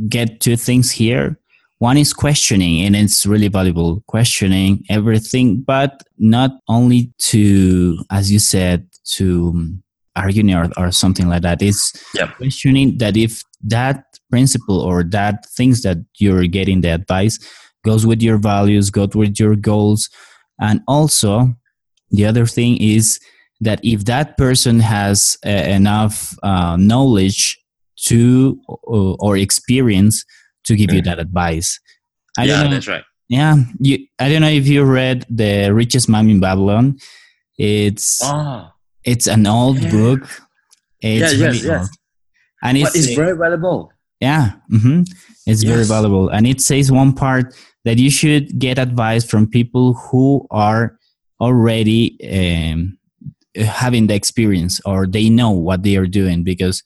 get 0.08 0.40
two 0.40 0.56
things 0.56 0.92
here. 0.92 1.38
One 1.80 1.98
is 1.98 2.14
questioning, 2.14 2.86
and 2.86 2.96
it's 2.96 3.26
really 3.26 3.48
valuable 3.48 4.04
questioning 4.08 4.84
everything, 4.90 5.62
but 5.62 6.04
not 6.20 6.52
only 6.68 7.12
to, 7.20 7.98
as 8.12 8.32
you 8.32 8.38
said, 8.38 8.88
to 9.16 9.74
arguing 10.16 10.54
or, 10.54 10.70
or 10.78 10.92
something 10.92 11.28
like 11.28 11.42
that. 11.42 11.62
It's 11.62 11.94
Yep. 12.14 12.38
questioning 12.38 12.98
that 13.00 13.18
if 13.18 13.44
that 13.64 14.04
principle 14.30 14.80
or 14.80 15.04
that 15.06 15.46
things 15.48 15.82
that 15.82 15.98
you're 16.20 16.46
getting 16.48 16.82
the 16.82 16.90
advice 16.90 17.40
goes 17.84 18.06
with 18.06 18.22
your 18.22 18.38
values, 18.38 18.90
goes 18.90 19.16
with 19.16 19.40
your 19.40 19.56
goals, 19.56 20.10
and 20.60 20.82
also 20.88 21.54
the 22.12 22.26
other 22.26 22.46
thing 22.46 22.78
is 22.78 23.20
that 23.62 23.80
if 23.84 24.06
that 24.06 24.38
person 24.38 24.80
has 24.80 25.38
uh, 25.46 25.50
enough 25.50 26.38
uh, 26.44 26.76
knowledge 26.78 27.58
to 28.08 28.60
or, 28.68 29.16
or 29.20 29.38
experience 29.38 30.26
to 30.66 30.76
give 30.76 30.92
you 30.92 31.02
Mhm. 31.02 31.06
that 31.06 31.20
advice. 31.20 31.80
I 32.38 32.46
yeah, 32.46 32.62
don't 32.62 32.66
know. 32.66 32.72
that's 32.76 32.88
right. 32.88 33.04
Yeah, 33.30 33.56
you. 33.80 34.06
I 34.20 34.30
don't 34.30 34.42
know 34.42 34.50
if 34.50 34.68
you 34.68 34.84
read 34.84 35.26
the 35.30 35.72
Richest 35.74 36.10
Man 36.10 36.30
in 36.30 36.40
Babylon. 36.40 36.98
It's 37.58 38.20
Ah, 38.24 38.74
it's 39.04 39.28
an 39.28 39.48
old 39.48 39.80
Yeah. 39.82 39.92
book. 39.92 40.22
It's 41.02 41.34
Yeah, 41.34 41.46
really 41.48 41.58
yes, 41.60 41.66
yes. 41.66 41.90
And 42.64 42.78
it's, 42.78 42.96
it's 42.96 43.16
very 43.16 43.36
valuable. 43.38 43.92
yeah, 44.20 44.52
hmm 44.70 45.02
it's 45.48 45.64
very 45.64 45.86
valuable. 45.86 46.30
And 46.30 46.46
it 46.46 46.62
says 46.62 46.92
one 46.92 47.14
part 47.14 47.56
that 47.86 47.98
you 47.98 48.12
should 48.12 48.60
get 48.60 48.78
advice 48.78 49.26
from 49.26 49.48
people 49.48 49.94
who 49.94 50.46
are 50.52 50.98
already 51.40 52.18
um, 52.30 52.98
having 53.56 54.08
the 54.08 54.14
experience 54.14 54.80
or 54.86 55.08
they 55.08 55.30
know 55.30 55.50
what 55.52 55.82
they 55.84 55.96
are 55.98 56.06
doing 56.06 56.44
because 56.44 56.84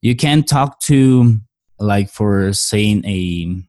you 0.00 0.14
can 0.16 0.42
talk 0.42 0.80
to 0.80 1.38
like 1.78 2.10
for 2.10 2.52
saying 2.52 3.04
a 3.06 3.62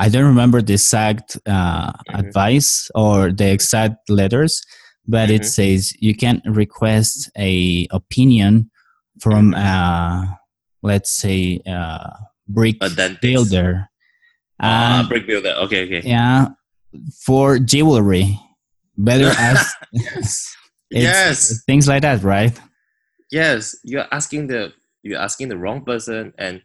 I 0.00 0.08
don't 0.08 0.26
remember 0.26 0.62
the 0.62 0.74
exact 0.74 1.36
uh, 1.46 1.90
Mhm. 1.92 2.18
advice 2.20 2.88
or 2.94 3.32
the 3.32 3.50
exact 3.50 4.08
letters, 4.08 4.62
but 5.06 5.28
it 5.30 5.42
Mhm. 5.42 5.46
says 5.56 5.92
you 5.98 6.14
can 6.14 6.40
request 6.46 7.30
a 7.36 7.88
opinion 7.90 8.70
from 9.20 9.50
Mhm. 9.52 9.58
uh, 9.58 10.34
let's 10.82 11.10
say 11.10 11.60
uh, 11.66 12.10
brick 12.46 12.76
A 12.80 12.90
builder. 13.20 13.88
Ah, 14.62 15.00
And, 15.00 15.08
brick 15.08 15.26
builder. 15.26 15.54
Okay, 15.66 15.82
okay. 15.86 16.02
yeah, 16.08 16.48
for 17.26 17.58
jewelry, 17.58 18.38
better 18.96 19.30
ask 19.50 19.74
yes. 19.92 20.54
yes. 20.90 21.62
things 21.66 21.88
like 21.88 22.02
that, 22.02 22.22
right? 22.22 22.54
Yes. 23.32 23.74
You're 23.82 24.06
asking 24.12 24.46
the 24.46 24.72
you're 25.02 25.20
asking 25.20 25.48
the 25.48 25.58
wrong 25.58 25.84
person 25.84 26.32
and 26.38 26.62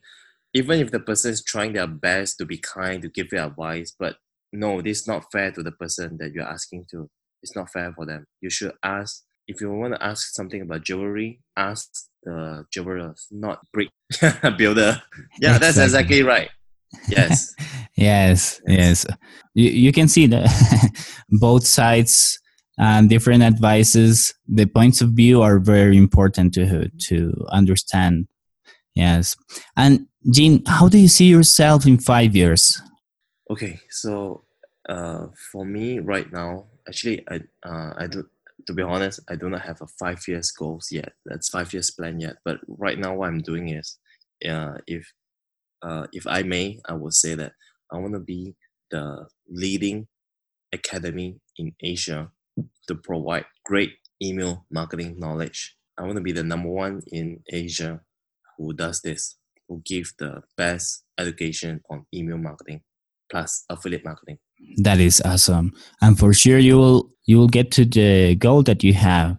even 0.54 0.80
if 0.80 0.92
the 0.92 1.00
person 1.00 1.32
is 1.32 1.44
trying 1.44 1.74
their 1.74 1.88
best 1.88 2.38
to 2.38 2.46
be 2.46 2.58
kind 2.58 3.02
to 3.02 3.10
give 3.10 3.28
you 3.32 3.42
advice, 3.42 3.94
but 3.98 4.18
no, 4.52 4.82
this 4.82 5.02
is 5.02 5.08
not 5.08 5.26
fair 5.32 5.52
to 5.52 5.64
the 5.64 5.72
person 5.72 6.18
that 6.20 6.32
you're 6.32 6.46
asking 6.48 6.86
to. 6.92 7.10
It's 7.42 7.56
not 7.56 7.72
fair 7.72 7.92
for 7.94 8.06
them. 8.06 8.26
You 8.42 8.50
should 8.52 8.74
ask 8.84 9.24
if 9.48 9.60
you 9.60 9.70
want 9.72 9.96
to 9.96 10.04
ask 10.04 10.34
something 10.34 10.62
about 10.62 10.84
jewelry, 10.84 11.42
ask 11.58 11.90
the 12.24 12.66
jeweler, 12.72 13.16
not 13.32 13.60
brick 13.74 13.90
builder. 14.58 15.02
Yeah, 15.42 15.58
that's 15.58 15.78
Exactly. 15.78 15.84
exactly 15.84 16.24
right. 16.24 16.50
Yes. 17.10 17.54
Yes, 17.96 18.60
Yes. 18.66 19.06
yes. 19.06 19.06
You, 19.54 19.70
you 19.70 19.92
can 19.92 20.08
see 20.08 20.26
that 20.28 20.50
both 21.30 21.66
sides 21.66 22.40
and 22.78 23.10
different 23.10 23.44
advices, 23.44 24.34
the 24.48 24.66
points 24.66 25.02
of 25.02 25.12
view 25.12 25.42
are 25.42 25.60
very 25.60 25.98
important 25.98 26.54
to 26.56 26.90
to 26.90 27.34
understand. 27.50 28.28
Yes. 28.96 29.36
And 29.76 30.08
Jean, 30.32 30.64
how 30.66 30.88
do 30.88 30.98
you 30.98 31.08
see 31.08 31.26
yourself 31.26 31.86
in 31.86 31.98
five 31.98 32.36
years? 32.36 32.82
Okay, 33.50 33.80
so 33.90 34.44
uh, 34.90 35.28
for 35.52 35.66
me 35.66 36.00
right 36.00 36.32
now, 36.32 36.66
actually, 36.88 37.24
I 37.30 37.42
uh, 37.68 37.94
I 37.98 38.08
do 38.08 38.26
to 38.68 38.74
be 38.74 38.82
honest, 38.82 39.20
I 39.30 39.36
do 39.36 39.50
not 39.50 39.62
have 39.62 39.82
a 39.82 39.88
five 39.88 40.26
years 40.28 40.52
goals 40.52 40.88
yet. 40.92 41.14
That's 41.26 41.50
five 41.50 41.74
years 41.74 41.92
plan 41.92 42.20
yet. 42.20 42.38
But 42.46 42.60
right 42.68 42.98
now, 42.98 43.16
what 43.16 43.28
I'm 43.28 43.42
doing 43.42 43.70
is, 43.70 43.98
uh, 44.48 44.78
if 44.88 45.06
uh, 45.82 46.08
if 46.14 46.26
I 46.26 46.44
may, 46.44 46.80
I 46.88 46.94
would 46.94 47.14
say 47.14 47.36
that 47.36 47.54
I 47.92 47.98
want 47.98 48.14
to 48.14 48.20
be 48.20 48.56
the 48.90 49.28
leading 49.50 50.08
academy 50.72 51.40
in 51.58 51.76
Asia 51.82 52.32
to 52.88 52.96
provide 52.96 53.46
great 53.66 53.94
email 54.22 54.66
marketing 54.72 55.20
knowledge. 55.20 55.76
I 55.98 56.04
want 56.04 56.16
to 56.16 56.22
be 56.22 56.32
the 56.32 56.44
number 56.44 56.70
one 56.70 57.02
in 57.12 57.40
Asia 57.52 58.02
who 58.58 58.74
does 58.74 59.02
this, 59.02 59.38
who 59.68 59.82
give 59.86 60.14
the 60.20 60.42
best 60.58 61.04
education 61.18 61.82
on 61.90 62.06
email 62.14 62.38
marketing 62.38 62.82
plus 63.32 63.66
affiliate 63.70 64.06
marketing. 64.06 64.38
That 64.78 65.00
is 65.00 65.22
awesome, 65.26 65.74
and 66.02 66.18
for 66.18 66.34
sure 66.34 66.58
you 66.58 66.78
will 66.78 67.10
you 67.26 67.38
will 67.38 67.50
get 67.50 67.72
to 67.72 67.86
the 67.86 68.36
goal 68.36 68.64
that 68.64 68.84
you 68.84 68.94
have. 68.94 69.38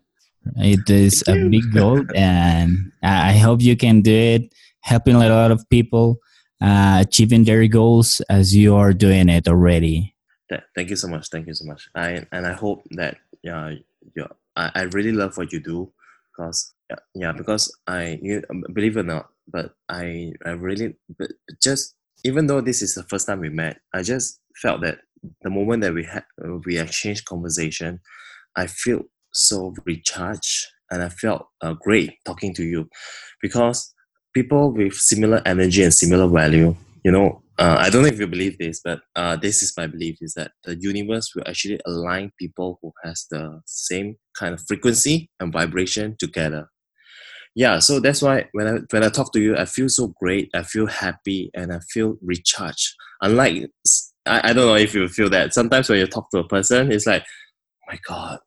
It 0.57 0.91
is 0.91 1.25
a 1.27 1.49
big 1.49 1.73
goal, 1.73 2.05
and 2.15 2.93
I 3.03 3.33
hope 3.33 3.63
you 3.63 3.77
can 3.77 4.03
do 4.03 4.13
it, 4.13 4.53
helping 4.81 5.17
a 5.17 5.29
lot 5.29 5.51
of 5.51 5.69
people 5.71 6.19
uh, 6.61 6.99
achieving 7.01 7.45
their 7.45 7.67
goals 7.69 8.21
as 8.29 8.55
you 8.55 8.75
are 8.77 8.93
doing 8.93 9.29
it 9.29 9.49
already. 9.49 10.15
Thank 10.77 10.91
you 10.91 10.97
so 10.97 11.09
much. 11.09 11.29
Thank 11.29 11.47
you 11.47 11.55
so 11.55 11.65
much. 11.65 11.89
I 11.95 12.27
and 12.31 12.47
I 12.47 12.53
hope 12.53 12.83
that 12.93 13.17
yeah, 13.45 13.73
yeah. 14.17 14.27
I, 14.57 14.71
I 14.75 14.83
really 14.83 15.13
love 15.13 15.37
what 15.37 15.53
you 15.53 15.61
do 15.61 15.93
because 16.33 16.75
yeah, 16.91 16.97
yeah 17.15 17.33
because 17.33 17.73
I 17.87 18.19
you 18.23 18.43
believe 18.73 18.97
it 18.97 19.01
or 19.01 19.05
not, 19.05 19.27
but 19.47 19.75
I 19.89 20.33
I 20.45 20.51
really 20.51 20.97
but 21.19 21.31
just 21.63 21.95
even 22.25 22.47
though 22.47 22.61
this 22.61 22.83
is 22.83 22.95
the 22.95 23.03
first 23.05 23.27
time 23.27 23.41
we 23.41 23.51
met, 23.51 23.79
I 23.93 24.03
just 24.03 24.41
felt 24.61 24.81
that 24.81 24.99
the 25.43 25.51
moment 25.51 25.83
that 25.83 25.95
we 25.95 26.05
had 26.05 26.25
we 26.67 26.79
exchanged 26.79 27.27
conversation, 27.27 28.01
I 28.57 28.67
feel 28.67 29.03
so 29.33 29.75
recharged 29.85 30.67
and 30.91 31.03
I 31.03 31.11
felt 31.11 31.49
uh, 31.61 31.75
great 31.75 32.15
talking 32.25 32.55
to 32.55 32.65
you 32.65 32.89
because 33.43 33.93
people 34.33 34.73
with 34.73 34.95
similar 34.95 35.43
energy 35.45 35.83
and 35.83 35.93
similar 35.93 36.29
value, 36.29 36.75
you 37.05 37.13
know, 37.13 37.43
uh, 37.59 37.77
I 37.79 37.91
don't 37.91 38.03
know 38.03 38.09
if 38.09 38.19
you 38.19 38.27
believe 38.27 38.59
this, 38.59 38.81
but 38.83 39.01
uh, 39.15 39.37
this 39.37 39.63
is 39.63 39.75
my 39.77 39.87
belief: 39.87 40.19
is 40.21 40.35
that 40.35 40.53
the 40.65 40.77
universe 40.77 41.33
will 41.35 41.45
actually 41.47 41.81
align 41.87 42.33
people 42.39 42.79
who 42.83 42.93
has 43.05 43.27
the 43.31 43.61
same 43.67 44.17
kind 44.37 44.55
of 44.55 44.63
frequency 44.67 45.31
and 45.39 45.53
vibration 45.53 46.17
together. 46.19 46.69
Yeah, 47.55 47.79
so 47.79 48.01
that's 48.01 48.23
why 48.23 48.49
when 48.53 48.67
I 48.67 48.79
when 48.91 49.05
I 49.05 49.11
talk 49.11 49.33
to 49.35 49.41
you, 49.41 49.57
I 49.57 49.67
feel 49.67 49.89
so 49.89 50.15
great. 50.21 50.51
I 50.55 50.63
feel 50.63 50.87
happy 50.87 51.51
and 51.55 51.73
I 51.73 51.79
feel 51.93 52.17
recharged. 52.21 52.95
Unlike 53.21 53.71
I, 54.27 54.51
I 54.51 54.53
don't 54.53 54.67
know 54.67 54.75
if 54.75 54.95
you 54.95 55.07
feel 55.09 55.31
that 55.31 55.55
sometimes 55.55 55.89
when 55.89 55.99
you 55.99 56.07
talk 56.07 56.31
to 56.31 56.39
a 56.39 56.49
person, 56.49 56.91
it's 56.91 57.07
like, 57.07 57.23
oh 57.23 57.93
my 57.93 57.99
god, 58.09 58.39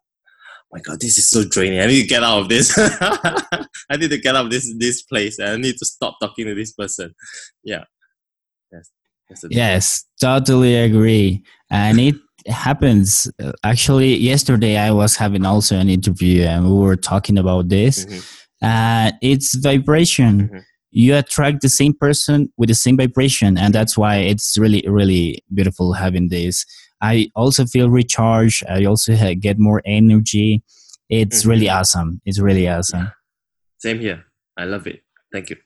my 0.71 0.79
god, 0.81 0.99
this 0.99 1.17
is 1.17 1.29
so 1.29 1.43
draining. 1.45 1.79
I 1.79 1.85
need 1.87 2.01
to 2.01 2.07
get 2.07 2.23
out 2.23 2.41
of 2.41 2.49
this. 2.49 2.73
I 2.77 3.97
need 3.97 4.09
to 4.09 4.17
get 4.17 4.35
out 4.35 4.45
of 4.45 4.51
this 4.51 4.73
this 4.77 5.03
place. 5.03 5.39
I 5.39 5.55
need 5.57 5.77
to 5.77 5.85
stop 5.85 6.17
talking 6.21 6.45
to 6.45 6.55
this 6.55 6.73
person. 6.73 7.13
Yeah, 7.63 7.83
yes, 9.29 9.41
that's 9.41 9.41
the 9.41 9.55
Yes, 9.55 10.05
totally 10.21 10.75
agree. 10.75 11.43
And 11.69 11.99
it 11.99 12.15
happens. 12.47 13.29
Actually, 13.63 14.15
yesterday 14.15 14.77
I 14.77 14.91
was 14.91 15.15
having 15.15 15.45
also 15.45 15.77
an 15.77 15.89
interview 15.89 16.43
and 16.43 16.65
we 16.65 16.77
were 16.77 16.95
talking 16.95 17.37
about 17.37 17.69
this. 17.69 18.05
Mhm. 18.05 18.23
Uh, 18.61 19.11
it's 19.21 19.55
vibration. 19.55 20.49
Mhm. 20.49 20.63
You 20.91 21.15
attract 21.15 21.61
the 21.61 21.69
same 21.69 21.93
person 21.93 22.51
with 22.57 22.69
the 22.69 22.75
same 22.75 22.97
vibration. 22.97 23.57
And 23.57 23.73
that's 23.75 23.97
why 23.97 24.15
it's 24.17 24.57
really, 24.57 24.83
really 24.87 25.43
beautiful 25.53 25.93
having 25.93 26.29
this. 26.29 26.65
I 27.01 27.29
also 27.35 27.65
feel 27.65 27.89
recharged. 27.89 28.63
I 28.67 28.85
also 28.85 29.13
get 29.35 29.59
more 29.59 29.81
energy. 29.85 30.63
It's 31.09 31.43
Mhm. 31.43 31.49
really 31.49 31.69
awesome. 31.69 32.21
It's 32.25 32.39
really 32.39 32.67
awesome. 32.67 33.11
Same 33.77 33.99
here. 33.99 34.23
I 34.57 34.63
love 34.65 34.87
it. 34.87 35.03
Thank 35.31 35.49
you. 35.51 35.57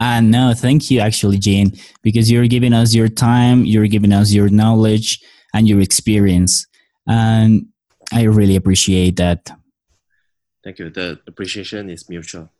And 0.00 0.30
no, 0.30 0.52
thank 0.54 0.90
you, 0.90 1.00
actually, 1.00 1.38
Jane, 1.38 1.72
because 2.02 2.30
you're 2.30 2.46
giving 2.46 2.72
us 2.72 2.94
your 2.94 3.08
time, 3.08 3.64
you're 3.64 3.88
giving 3.88 4.12
us 4.12 4.32
your 4.32 4.48
knowledge 4.48 5.20
and 5.54 5.68
your 5.68 5.80
experience. 5.80 6.66
And 7.06 7.66
I 8.12 8.22
really 8.24 8.56
appreciate 8.56 9.16
that. 9.16 9.50
Thank 10.62 10.78
you. 10.78 10.90
The 10.90 11.20
appreciation 11.26 11.90
is 11.90 12.08
mutual. 12.08 12.50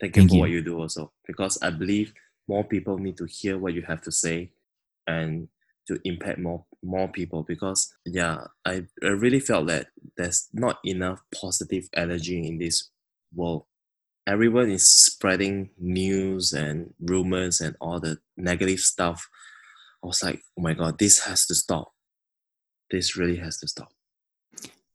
Thank 0.00 0.16
you 0.16 0.22
Thank 0.22 0.30
for 0.30 0.36
you. 0.36 0.40
what 0.42 0.50
you 0.50 0.62
do 0.62 0.80
also. 0.80 1.12
Because 1.26 1.58
I 1.62 1.70
believe 1.70 2.12
more 2.48 2.64
people 2.64 2.98
need 2.98 3.16
to 3.18 3.26
hear 3.26 3.58
what 3.58 3.74
you 3.74 3.82
have 3.82 4.02
to 4.02 4.12
say 4.12 4.50
and 5.06 5.48
to 5.86 5.98
impact 6.04 6.38
more 6.38 6.64
more 6.82 7.08
people 7.08 7.42
because 7.42 7.94
yeah, 8.04 8.44
I, 8.64 8.84
I 9.02 9.08
really 9.08 9.40
felt 9.40 9.66
that 9.68 9.88
there's 10.16 10.48
not 10.52 10.78
enough 10.84 11.22
positive 11.34 11.88
energy 11.94 12.46
in 12.46 12.58
this 12.58 12.90
world. 13.34 13.64
Everyone 14.26 14.70
is 14.70 14.88
spreading 14.88 15.70
news 15.78 16.52
and 16.52 16.94
rumors 17.00 17.60
and 17.60 17.76
all 17.80 18.00
the 18.00 18.18
negative 18.36 18.80
stuff. 18.80 19.28
I 20.02 20.06
was 20.06 20.22
like, 20.22 20.40
oh 20.58 20.62
my 20.62 20.74
god, 20.74 20.98
this 20.98 21.20
has 21.24 21.46
to 21.46 21.54
stop. 21.54 21.92
This 22.90 23.16
really 23.16 23.36
has 23.36 23.58
to 23.58 23.68
stop. 23.68 23.88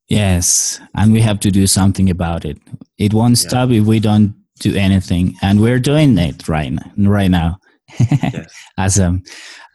Yes. 0.07 0.79
And 0.95 1.13
we 1.13 1.21
have 1.21 1.39
to 1.41 1.51
do 1.51 1.67
something 1.67 2.09
about 2.09 2.45
it. 2.45 2.57
It 2.97 3.13
won't 3.13 3.41
Yeah. 3.43 3.47
stop 3.49 3.69
if 3.69 3.85
we 3.85 3.99
don't 3.99 4.33
do 4.59 4.75
anything. 4.75 5.35
And 5.41 5.61
we're 5.61 5.79
doing 5.79 6.17
it 6.17 6.47
right, 6.47 6.73
right 6.97 7.29
now. 7.31 7.59
Yes. 7.99 8.53
awesome. 8.77 9.23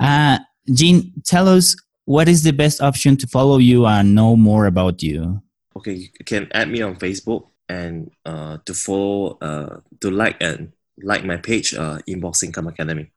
Uh, 0.00 0.38
Jean, 0.72 1.12
tell 1.24 1.48
us 1.48 1.76
what 2.06 2.28
is 2.28 2.42
the 2.42 2.52
best 2.52 2.80
option 2.80 3.16
to 3.18 3.26
follow 3.26 3.58
you 3.58 3.86
and 3.86 4.14
know 4.14 4.36
more 4.36 4.66
about 4.66 5.02
you? 5.02 5.40
Okay, 5.76 5.92
you 5.94 6.08
can 6.24 6.48
add 6.52 6.68
me 6.68 6.82
on 6.82 6.96
Facebook. 6.96 7.48
And 7.68 8.10
uh, 8.24 8.58
to 8.66 8.74
follow, 8.74 9.38
uh, 9.40 9.80
to 10.00 10.10
like 10.10 10.36
and 10.40 10.72
like 11.02 11.24
my 11.24 11.36
page, 11.36 11.74
uh, 11.74 11.98
Inbox 12.08 12.42
Income 12.42 12.68
Academy. 12.68 13.12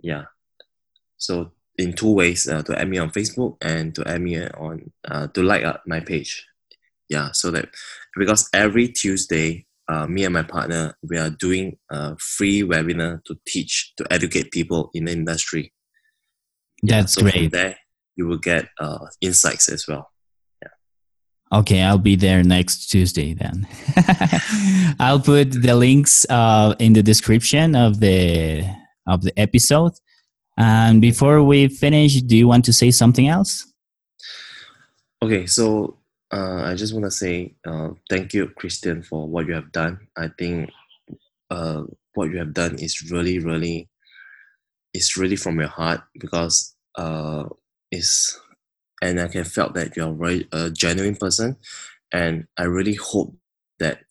Yeah. 0.00 0.24
So 1.18 1.52
in 1.78 1.92
two 1.92 2.12
ways, 2.12 2.48
uh, 2.48 2.62
to 2.62 2.78
add 2.78 2.88
me 2.88 2.98
on 2.98 3.10
Facebook 3.10 3.56
and 3.60 3.94
to 3.94 4.06
add 4.06 4.20
me 4.20 4.44
on 4.44 4.90
uh, 5.08 5.28
to 5.28 5.42
like 5.42 5.64
uh, 5.64 5.78
my 5.86 6.00
page. 6.00 6.46
Yeah. 7.08 7.30
So 7.32 7.50
that 7.50 7.68
because 8.16 8.48
every 8.52 8.88
Tuesday, 8.88 9.66
uh, 9.88 10.06
me 10.06 10.24
and 10.24 10.34
my 10.34 10.42
partner 10.42 10.94
we 11.08 11.18
are 11.18 11.30
doing 11.30 11.76
a 11.90 12.16
free 12.18 12.62
webinar 12.62 13.24
to 13.24 13.36
teach 13.46 13.92
to 13.96 14.06
educate 14.10 14.50
people 14.50 14.90
in 14.94 15.04
the 15.04 15.12
industry. 15.12 15.72
That's 16.82 17.16
yeah, 17.16 17.22
so 17.22 17.22
great. 17.22 17.34
From 17.34 17.48
there, 17.50 17.76
you 18.16 18.26
will 18.26 18.38
get 18.38 18.68
uh, 18.80 19.06
insights 19.20 19.68
as 19.68 19.86
well. 19.86 20.11
Okay, 21.52 21.82
I'll 21.82 21.98
be 21.98 22.16
there 22.16 22.42
next 22.42 22.86
Tuesday 22.86 23.34
then. 23.34 23.68
I'll 24.98 25.20
put 25.20 25.52
the 25.52 25.74
links 25.74 26.24
uh, 26.30 26.74
in 26.78 26.94
the 26.94 27.02
description 27.02 27.76
of 27.76 28.00
the 28.00 28.64
of 29.06 29.22
the 29.22 29.38
episode. 29.38 29.92
And 30.56 31.00
before 31.02 31.42
we 31.42 31.68
finish, 31.68 32.22
do 32.22 32.36
you 32.36 32.48
want 32.48 32.64
to 32.66 32.72
say 32.72 32.90
something 32.90 33.28
else? 33.28 33.66
Okay, 35.22 35.46
so 35.46 35.98
uh, 36.32 36.62
I 36.64 36.74
just 36.74 36.94
want 36.94 37.04
to 37.04 37.10
say 37.10 37.54
uh, 37.66 37.90
thank 38.08 38.32
you, 38.32 38.48
Christian, 38.48 39.02
for 39.02 39.28
what 39.28 39.46
you 39.46 39.54
have 39.54 39.72
done. 39.72 40.08
I 40.16 40.28
think 40.38 40.70
uh, 41.50 41.82
what 42.14 42.30
you 42.30 42.38
have 42.38 42.54
done 42.54 42.78
is 42.78 43.10
really, 43.10 43.38
really, 43.38 43.90
it's 44.94 45.18
really 45.18 45.36
from 45.36 45.60
your 45.60 45.68
heart 45.68 46.00
because 46.18 46.74
uh, 46.96 47.44
it's 47.90 48.40
and 49.02 49.20
I 49.20 49.26
can 49.26 49.44
felt 49.44 49.74
that 49.74 49.96
you're 49.96 50.16
a 50.52 50.70
genuine 50.70 51.16
person, 51.16 51.56
and 52.12 52.46
I 52.56 52.64
really 52.64 52.94
hope 52.94 53.36
that 53.80 54.04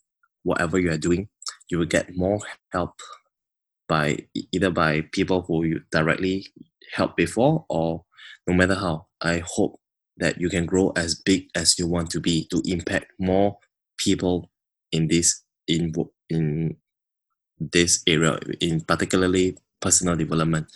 whatever 0.43 0.77
you 0.77 0.91
are 0.91 0.97
doing, 0.97 1.29
you 1.69 1.79
will 1.79 1.85
get 1.85 2.15
more 2.15 2.39
help 2.71 2.99
by 3.87 4.27
either 4.51 4.69
by 4.69 5.01
people 5.13 5.43
who 5.43 5.63
you 5.63 5.81
directly 5.91 6.47
helped 6.93 7.15
before 7.15 7.65
or 7.69 8.03
no 8.47 8.53
matter 8.53 8.75
how. 8.75 9.07
I 9.21 9.41
hope 9.45 9.79
that 10.17 10.39
you 10.39 10.49
can 10.49 10.65
grow 10.65 10.91
as 10.95 11.15
big 11.15 11.47
as 11.55 11.79
you 11.79 11.87
want 11.87 12.11
to 12.11 12.19
be 12.19 12.45
to 12.51 12.61
impact 12.65 13.13
more 13.17 13.57
people 13.97 14.51
in 14.91 15.07
this 15.07 15.43
in 15.67 15.93
in 16.29 16.75
this 17.59 18.03
area 18.07 18.39
in 18.59 18.81
particularly 18.81 19.57
personal 19.79 20.15
development 20.15 20.67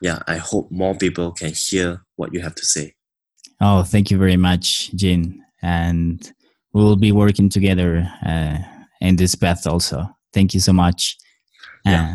yeah 0.00 0.20
i 0.26 0.36
hope 0.36 0.70
more 0.70 0.94
people 0.94 1.32
can 1.32 1.52
hear 1.52 2.02
what 2.16 2.32
you 2.32 2.40
have 2.40 2.54
to 2.54 2.64
say 2.64 2.94
Oh, 3.60 3.82
thank 3.82 4.10
you 4.10 4.18
very 4.18 4.36
much, 4.36 4.90
Jin. 4.94 5.42
And 5.62 6.32
we'll 6.72 6.96
be 6.96 7.12
working 7.12 7.48
together 7.48 8.08
uh, 8.24 8.58
in 9.00 9.16
this 9.16 9.34
path 9.34 9.66
also. 9.66 10.08
Thank 10.32 10.54
you 10.54 10.60
so 10.60 10.72
much. 10.72 11.16
Yeah. 11.84 12.02
Uh, 12.02 12.14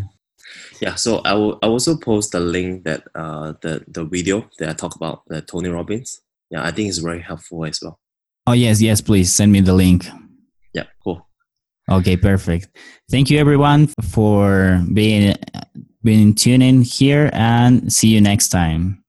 yeah, 0.82 0.96
so 0.96 1.22
I 1.26 1.34
will 1.34 1.60
I 1.62 1.68
also 1.68 1.98
post 1.98 2.32
the 2.32 2.40
link 2.40 2.84
that 2.84 3.04
uh, 3.16 3.54
the 3.62 3.84
the 3.88 4.06
video 4.06 4.50
that 4.60 4.70
I 4.70 4.74
talk 4.74 4.96
about 4.96 5.24
the 5.28 5.42
Tony 5.42 5.70
Robbins. 5.70 6.22
Yeah, 6.50 6.64
I 6.64 6.72
think 6.72 6.90
it's 6.90 7.00
very 7.00 7.22
helpful 7.22 7.66
as 7.66 7.80
well. 7.82 8.00
Oh 8.48 8.54
yes, 8.54 8.82
yes, 8.82 9.02
please 9.02 9.34
send 9.34 9.52
me 9.52 9.62
the 9.62 9.74
link. 9.74 10.08
Yeah, 10.74 10.84
cool. 11.04 11.28
Okay, 11.90 12.18
perfect. 12.18 12.70
Thank 13.10 13.30
you 13.30 13.40
everyone 13.40 13.88
for 14.14 14.82
being 14.94 15.36
being 16.04 16.36
tuning 16.36 16.82
here 16.82 17.30
and 17.34 17.92
see 17.92 18.10
you 18.10 18.22
next 18.22 18.50
time. 18.50 19.04